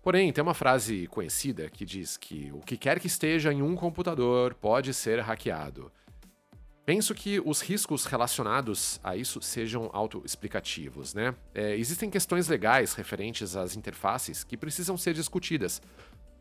Porém, 0.03 0.33
tem 0.33 0.43
uma 0.43 0.53
frase 0.53 1.07
conhecida 1.07 1.71
que 1.71 1.85
diz 1.85 2.17
que 2.17 2.51
o 2.53 2.59
que 2.59 2.77
quer 2.77 2.99
que 2.99 3.07
esteja 3.07 3.53
em 3.53 3.63
um 3.63 3.77
computador 3.77 4.55
pode 4.55 4.93
ser 4.93 5.21
hackeado. 5.21 5.91
Penso 6.85 7.15
que 7.15 7.41
os 7.43 7.63
riscos 7.63 8.05
relacionados 8.05 9.01
a 9.03 9.17
isso 9.17 9.41
sejam 9.41 9.89
autoexplicativos, 9.93 11.15
né? 11.15 11.35
É, 11.55 11.75
existem 11.77 12.11
questões 12.11 12.47
legais 12.47 12.93
referentes 12.93 13.57
às 13.57 13.75
interfaces 13.75 14.45
que 14.45 14.55
precisam 14.55 14.95
ser 14.99 15.15
discutidas, 15.15 15.81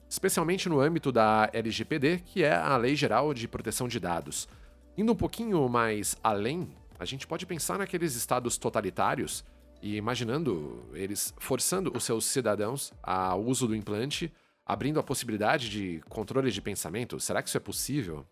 especialmente 0.10 0.68
no 0.68 0.82
âmbito 0.82 1.14
da 1.14 1.50
LGPD, 1.54 2.24
que 2.26 2.44
é 2.44 2.54
a 2.54 2.76
Lei 2.76 2.94
Geral 2.94 3.34
de 3.34 3.48
Proteção 3.48 3.88
de 3.88 4.02
Dados. 4.02 4.50
Indo 4.98 5.14
um 5.14 5.16
pouquinho 5.16 5.68
mais 5.70 6.18
além, 6.22 6.68
a 7.00 7.06
gente 7.06 7.26
pode 7.26 7.46
pensar 7.46 7.78
naqueles 7.78 8.14
estados 8.14 8.58
totalitários 8.58 9.46
e 9.82 9.96
imaginando 9.96 10.86
eles 10.94 11.34
forçando 11.38 11.92
os 11.96 12.04
seus 12.04 12.26
cidadãos 12.26 12.94
ao 13.02 13.42
uso 13.42 13.66
do 13.66 13.76
implante, 13.76 14.32
abrindo 14.66 15.00
a 15.00 15.04
possibilidade 15.04 15.70
de 15.70 16.02
controle 16.10 16.52
de 16.52 16.62
pensamento. 16.62 17.18
Será 17.18 17.42
que 17.42 17.48
isso 17.48 17.58
é 17.58 17.62
possível? 17.62 18.26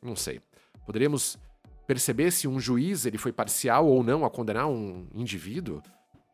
Não 0.00 0.14
sei. 0.14 0.40
Poderíamos 0.84 1.36
perceber 1.86 2.30
se 2.30 2.48
um 2.48 2.58
juiz 2.58 3.06
ele 3.06 3.18
foi 3.18 3.32
parcial 3.32 3.86
ou 3.86 4.02
não 4.02 4.24
a 4.24 4.30
condenar 4.30 4.68
um 4.68 5.06
indivíduo? 5.14 5.82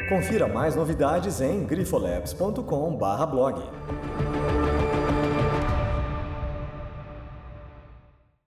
Confira 0.08 0.48
mais 0.48 0.74
novidades 0.74 1.42
em 1.42 1.64
grifolabs.com/blog. 1.64 4.37